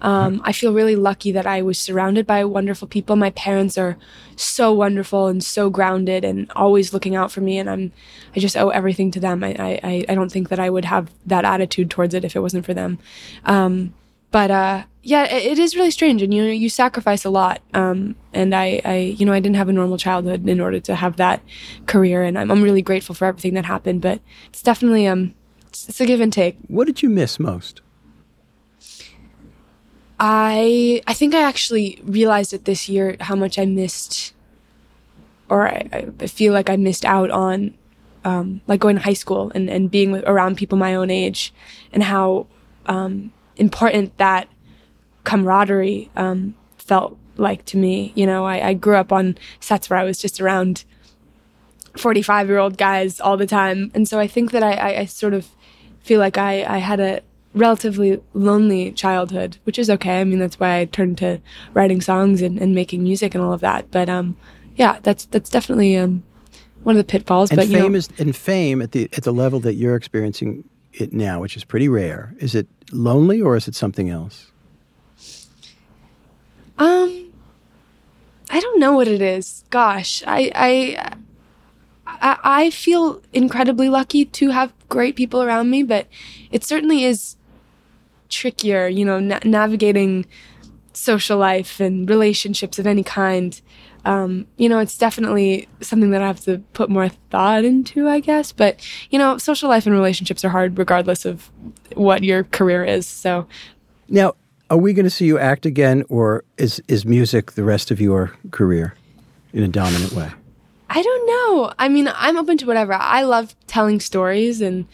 Um, 0.02 0.42
I 0.44 0.52
feel 0.52 0.74
really 0.74 0.96
lucky 0.96 1.32
that 1.32 1.46
I 1.46 1.62
was 1.62 1.80
surrounded 1.80 2.26
by 2.26 2.44
wonderful 2.44 2.88
people. 2.88 3.16
My 3.16 3.30
parents 3.32 3.78
are 3.78 3.98
so 4.36 4.74
wonderful 4.74 5.28
and 5.28 5.44
so 5.44 5.70
grounded 5.70 6.26
and 6.26 6.52
always 6.56 6.94
looking 6.94 7.16
out 7.16 7.32
for 7.32 7.42
me, 7.42 7.60
and 7.60 7.70
I'm 7.70 7.92
I 8.36 8.40
just 8.40 8.58
owe 8.58 8.70
everything 8.70 9.12
to 9.12 9.20
them. 9.20 9.44
I 9.44 9.80
I, 9.84 10.06
I 10.10 10.16
don't 10.16 10.32
think 10.32 10.50
that 10.50 10.60
I 10.60 10.70
would 10.70 10.86
have 10.86 11.12
that 11.28 11.46
attitude 11.46 11.90
towards 11.90 12.14
it 12.14 12.26
if 12.26 12.36
it 12.36 12.40
wasn't 12.40 12.66
for 12.66 12.74
them. 12.74 12.98
Um, 13.46 13.94
but 14.32 14.50
uh, 14.50 14.84
yeah, 15.04 15.26
it, 15.26 15.44
it 15.44 15.60
is 15.60 15.76
really 15.76 15.92
strange, 15.92 16.22
and 16.22 16.34
you 16.34 16.44
you 16.44 16.70
sacrifice 16.70 17.26
a 17.26 17.30
lot. 17.30 17.62
Um, 17.74 18.16
and 18.34 18.56
I, 18.56 18.82
I 18.84 18.96
you 18.96 19.26
know 19.26 19.34
I 19.34 19.40
didn't 19.40 19.58
have 19.58 19.70
a 19.70 19.74
normal 19.74 19.98
childhood 19.98 20.48
in 20.48 20.60
order 20.60 20.80
to 20.80 20.96
have 20.96 21.18
that 21.18 21.42
career, 21.86 22.24
and 22.24 22.40
I'm, 22.40 22.50
I'm 22.50 22.64
really 22.64 22.82
grateful 22.82 23.14
for 23.14 23.26
everything 23.26 23.54
that 23.54 23.66
happened. 23.66 24.02
But 24.02 24.22
it's 24.48 24.64
definitely 24.64 25.06
um 25.06 25.36
it's, 25.68 25.90
it's 25.90 26.02
a 26.02 26.06
give 26.06 26.22
and 26.22 26.34
take. 26.34 26.58
What 26.68 26.88
did 26.88 27.04
you 27.04 27.10
miss 27.10 27.40
most? 27.40 27.82
I 30.24 31.02
I 31.08 31.14
think 31.14 31.34
I 31.34 31.42
actually 31.42 32.00
realized 32.04 32.54
it 32.54 32.66
this 32.66 32.88
year 32.88 33.18
how 33.20 33.36
much 33.36 33.58
I 33.58 33.66
missed, 33.66 34.34
or 35.50 35.68
I, 35.68 36.12
I 36.20 36.28
feel 36.28 36.54
like 36.54 36.70
I 36.70 36.76
missed 36.76 37.06
out 37.06 37.32
on, 37.32 37.74
um, 38.24 38.62
like 38.68 38.80
going 38.80 38.98
to 38.98 39.02
high 39.02 39.14
school 39.14 39.52
and 39.56 39.68
and 39.68 39.90
being 39.90 40.16
around 40.26 40.58
people 40.58 40.78
my 40.78 40.94
own 40.94 41.10
age, 41.10 41.52
and 41.92 42.04
how 42.04 42.46
um, 42.86 43.34
important 43.58 44.16
that 44.20 44.48
camaraderie 45.24 46.12
um, 46.16 46.54
felt 46.78 47.18
like 47.38 47.66
to 47.66 47.78
me. 47.78 48.14
You 48.16 48.28
know, 48.28 48.46
I, 48.46 48.70
I 48.70 48.74
grew 48.76 48.98
up 48.98 49.12
on 49.12 49.40
sets 49.60 49.90
where 49.90 49.98
I 49.98 50.04
was 50.04 50.20
just 50.20 50.40
around 50.40 50.86
45 51.98 52.48
year 52.48 52.60
old 52.60 52.78
guys 52.78 53.20
all 53.20 53.38
the 53.38 53.48
time. 53.48 53.92
And 53.96 54.08
so 54.08 54.20
I 54.20 54.28
think 54.28 54.52
that 54.52 54.62
I, 54.64 54.74
I, 54.74 55.00
I, 55.00 55.06
sort 55.06 55.34
of 55.34 55.50
feel 56.04 56.20
like 56.20 56.38
I, 56.38 56.64
I 56.64 56.78
had 56.78 57.00
a 57.00 57.22
relatively 57.54 58.22
lonely 58.34 58.92
childhood, 58.92 59.58
which 59.64 59.78
is 59.78 59.90
okay. 59.90 60.22
I 60.22 60.24
mean, 60.24 60.40
that's 60.40 60.60
why 60.60 60.80
I 60.80 60.86
turned 60.86 61.18
to 61.20 61.42
writing 61.74 62.02
songs 62.02 62.42
and, 62.42 62.58
and 62.60 62.74
making 62.74 63.04
music 63.04 63.36
and 63.36 63.44
all 63.44 63.54
of 63.54 63.62
that. 63.62 63.92
But 63.92 64.10
um, 64.10 64.38
yeah, 64.76 65.00
that's 65.04 65.26
that's 65.26 65.50
definitely 65.50 65.98
um, 65.98 66.24
one 66.84 66.96
of 66.96 66.98
the 66.98 67.10
pitfalls. 67.10 67.52
And 67.52 67.58
but 67.58 67.68
fame 67.68 67.92
know, 67.92 67.98
is 67.98 68.10
and 68.18 68.36
fame 68.36 68.82
at 68.82 68.92
the 68.92 69.10
at 69.14 69.24
the 69.24 69.34
level 69.34 69.60
that 69.62 69.74
you're 69.76 69.96
experiencing 69.96 70.64
it 70.94 71.14
now, 71.14 71.42
which 71.42 71.56
is 71.56 71.64
pretty 71.64 71.90
rare. 71.90 72.34
Is 72.40 72.56
it 72.56 72.68
lonely 72.92 73.42
or 73.42 73.56
is 73.56 73.68
it 73.68 73.76
something 73.76 74.10
else? 74.10 74.52
Um, 76.78 77.32
I 78.50 78.60
don't 78.60 78.80
know 78.80 78.94
what 78.94 79.08
it 79.08 79.22
is. 79.22 79.64
Gosh, 79.70 80.24
I 80.26 80.52
I 80.56 81.16
I, 82.08 82.38
I 82.44 82.70
feel 82.70 83.22
incredibly 83.34 83.90
lucky 83.90 84.26
to 84.26 84.50
have 84.50 84.74
great 84.90 85.16
people 85.16 85.42
around 85.42 85.70
me, 85.70 85.84
but 85.84 86.08
it 86.52 86.64
certainly 86.64 87.04
is 87.04 87.36
trickier, 88.32 88.88
you 88.88 89.06
know, 89.06 89.20
na- 89.20 89.40
navigating 89.44 90.26
social 90.94 91.38
life 91.38 91.80
and 91.80 92.10
relationships 92.10 92.80
of 92.80 92.88
any 92.88 93.04
kind. 93.04 93.62
Um, 94.04 94.48
you 94.58 94.68
know, 94.68 94.80
it's 94.80 94.98
definitely 94.98 95.68
something 95.82 96.10
that 96.10 96.24
I 96.24 96.28
have 96.28 96.40
to 96.42 96.58
put 96.74 96.90
more 96.90 97.10
thought 97.30 97.64
into, 97.64 98.10
I 98.10 98.20
guess. 98.20 98.52
But, 98.52 98.80
you 99.12 99.20
know, 99.20 99.38
social 99.38 99.70
life 99.70 99.86
and 99.86 99.94
relationships 99.94 100.44
are 100.44 100.50
hard 100.50 100.78
regardless 100.78 101.24
of 101.26 101.52
what 101.94 102.24
your 102.24 102.46
career 102.46 102.84
is. 102.84 103.06
So, 103.06 103.48
Now, 104.10 104.34
are 104.72 104.78
we 104.78 104.94
going 104.94 105.06
to 105.06 105.12
see 105.12 105.26
you 105.26 105.38
act 105.38 105.66
again, 105.66 106.04
or 106.10 106.44
is, 106.58 106.82
is 106.88 107.06
music 107.06 107.52
the 107.52 107.64
rest 107.64 107.92
of 107.92 108.02
your 108.02 108.34
career 108.52 108.96
in 109.54 109.64
a 109.64 109.68
dominant 109.68 110.14
way? 110.14 110.32
I 110.90 111.02
don't 111.02 111.28
know. 111.28 111.74
I 111.78 111.90
mean, 111.90 112.10
I'm 112.16 112.38
open 112.38 112.58
to 112.58 112.66
whatever. 112.66 112.94
I 112.94 113.24
love 113.24 113.56
telling 113.68 114.00
stories, 114.00 114.62
and 114.62 114.88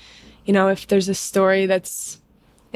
you 0.45 0.53
know, 0.53 0.67
if 0.67 0.87
there's 0.87 1.09
a 1.09 1.15
story 1.15 1.65
that's 1.65 2.19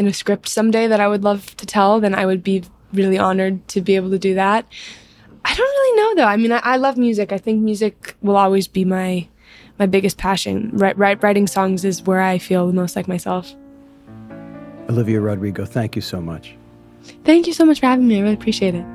in 0.01 0.07
a 0.07 0.13
script 0.13 0.49
someday 0.49 0.87
that 0.87 0.99
I 0.99 1.07
would 1.07 1.23
love 1.23 1.55
to 1.57 1.65
tell, 1.65 1.99
then 1.99 2.15
I 2.15 2.25
would 2.25 2.43
be 2.43 2.63
really 2.91 3.17
honored 3.17 3.65
to 3.69 3.81
be 3.81 3.95
able 3.95 4.09
to 4.09 4.19
do 4.19 4.33
that. 4.33 4.65
I 5.45 5.55
don't 5.55 5.59
really 5.59 5.97
know 5.97 6.15
though. 6.15 6.27
I 6.27 6.37
mean, 6.37 6.51
I, 6.51 6.59
I 6.63 6.77
love 6.77 6.97
music. 6.97 7.31
I 7.31 7.37
think 7.37 7.61
music 7.61 8.15
will 8.21 8.35
always 8.35 8.67
be 8.67 8.83
my 8.83 9.27
my 9.79 9.85
biggest 9.85 10.17
passion. 10.17 10.69
Write, 10.73 10.97
write, 10.97 11.23
writing 11.23 11.47
songs 11.47 11.85
is 11.85 12.03
where 12.03 12.21
I 12.21 12.37
feel 12.37 12.67
the 12.67 12.73
most 12.73 12.95
like 12.95 13.07
myself. 13.07 13.55
Olivia 14.89 15.19
Rodrigo, 15.19 15.65
thank 15.65 15.95
you 15.95 16.01
so 16.01 16.21
much. 16.21 16.55
Thank 17.23 17.47
you 17.47 17.53
so 17.53 17.65
much 17.65 17.79
for 17.79 17.87
having 17.87 18.07
me. 18.07 18.17
I 18.17 18.21
really 18.21 18.33
appreciate 18.35 18.75
it. 18.75 18.85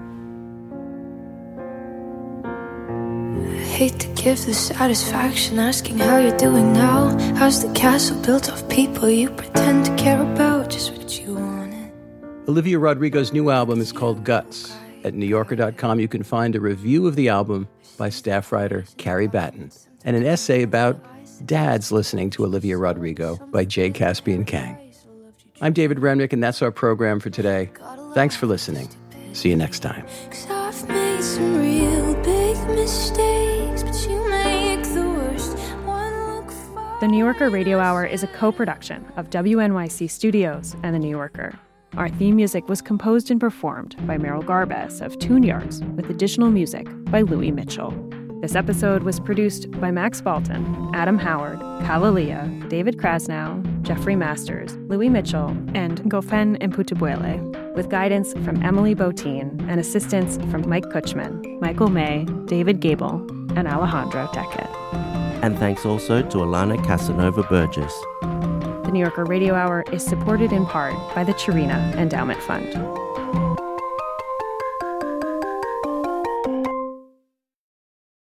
Hate 3.76 3.98
to 3.98 4.08
give 4.14 4.44
the 4.46 4.54
satisfaction 4.54 5.58
asking 5.58 5.98
how 5.98 6.18
you're 6.18 6.36
doing 6.36 6.72
now. 6.72 7.16
How's 7.34 7.62
the 7.62 7.72
castle 7.74 8.20
built 8.22 8.48
of 8.48 8.68
people 8.68 9.10
you 9.10 9.30
pretend 9.30 9.86
to 9.86 9.96
care 9.96 10.22
about? 10.22 10.45
Just 10.68 10.92
what 10.96 11.20
you 11.20 11.34
wanted. 11.34 11.92
Olivia 12.48 12.78
Rodrigo's 12.78 13.32
new 13.32 13.50
album 13.50 13.80
is 13.80 13.92
called 13.92 14.24
Guts. 14.24 14.74
At 15.04 15.14
NewYorker.com, 15.14 16.00
you 16.00 16.08
can 16.08 16.22
find 16.24 16.56
a 16.56 16.60
review 16.60 17.06
of 17.06 17.14
the 17.14 17.28
album 17.28 17.68
by 17.96 18.08
staff 18.08 18.50
writer 18.50 18.84
Carrie 18.96 19.28
Battan 19.28 19.72
and 20.04 20.16
an 20.16 20.26
essay 20.26 20.62
about 20.62 20.98
dads 21.46 21.92
listening 21.92 22.30
to 22.30 22.44
Olivia 22.44 22.76
Rodrigo 22.76 23.36
by 23.52 23.64
Jay 23.64 23.90
Caspian 23.90 24.44
Kang. 24.44 24.76
I'm 25.60 25.72
David 25.72 25.98
Remnick, 25.98 26.32
and 26.32 26.42
that's 26.42 26.60
our 26.62 26.70
program 26.70 27.20
for 27.20 27.30
today. 27.30 27.70
Thanks 28.14 28.36
for 28.36 28.46
listening. 28.46 28.88
See 29.32 29.50
you 29.50 29.56
next 29.56 29.80
time. 29.80 30.06
The 37.06 37.12
New 37.12 37.18
Yorker 37.18 37.50
Radio 37.50 37.78
Hour 37.78 38.04
is 38.04 38.24
a 38.24 38.26
co 38.26 38.50
production 38.50 39.06
of 39.16 39.30
WNYC 39.30 40.10
Studios 40.10 40.74
and 40.82 40.92
The 40.92 40.98
New 40.98 41.08
Yorker. 41.08 41.56
Our 41.96 42.08
theme 42.08 42.34
music 42.34 42.68
was 42.68 42.82
composed 42.82 43.30
and 43.30 43.38
performed 43.38 43.94
by 44.08 44.18
Merrill 44.18 44.42
Garbus 44.42 45.00
of 45.00 45.16
Tune 45.20 45.44
Yards, 45.44 45.84
with 45.94 46.10
additional 46.10 46.50
music 46.50 46.88
by 47.04 47.20
Louis 47.20 47.52
Mitchell. 47.52 47.92
This 48.42 48.56
episode 48.56 49.04
was 49.04 49.20
produced 49.20 49.70
by 49.80 49.92
Max 49.92 50.20
Balton, 50.20 50.90
Adam 50.94 51.16
Howard, 51.16 51.60
KalaLea, 51.86 52.68
David 52.68 52.96
Krasnow, 52.96 53.62
Jeffrey 53.82 54.16
Masters, 54.16 54.76
Louis 54.88 55.08
Mitchell, 55.08 55.50
and 55.74 56.02
Ngofeen 56.02 56.60
Mputubwele, 56.60 57.74
with 57.76 57.88
guidance 57.88 58.32
from 58.44 58.60
Emily 58.64 58.96
Botein 58.96 59.64
and 59.68 59.78
assistance 59.78 60.38
from 60.50 60.68
Mike 60.68 60.86
Kutchman, 60.86 61.60
Michael 61.60 61.88
May, 61.88 62.24
David 62.46 62.80
Gable, 62.80 63.24
and 63.56 63.68
Alejandro 63.68 64.26
Deckett. 64.32 65.05
And 65.42 65.58
thanks 65.58 65.84
also 65.84 66.22
to 66.22 66.38
Alana 66.38 66.82
Casanova 66.84 67.42
Burgess. 67.44 67.94
The 68.20 68.90
New 68.92 69.00
Yorker 69.00 69.24
Radio 69.24 69.54
Hour 69.54 69.84
is 69.92 70.04
supported 70.04 70.52
in 70.52 70.66
part 70.66 70.94
by 71.14 71.24
the 71.24 71.34
Cherena 71.34 71.94
Endowment 71.96 72.40
Fund. 72.42 72.72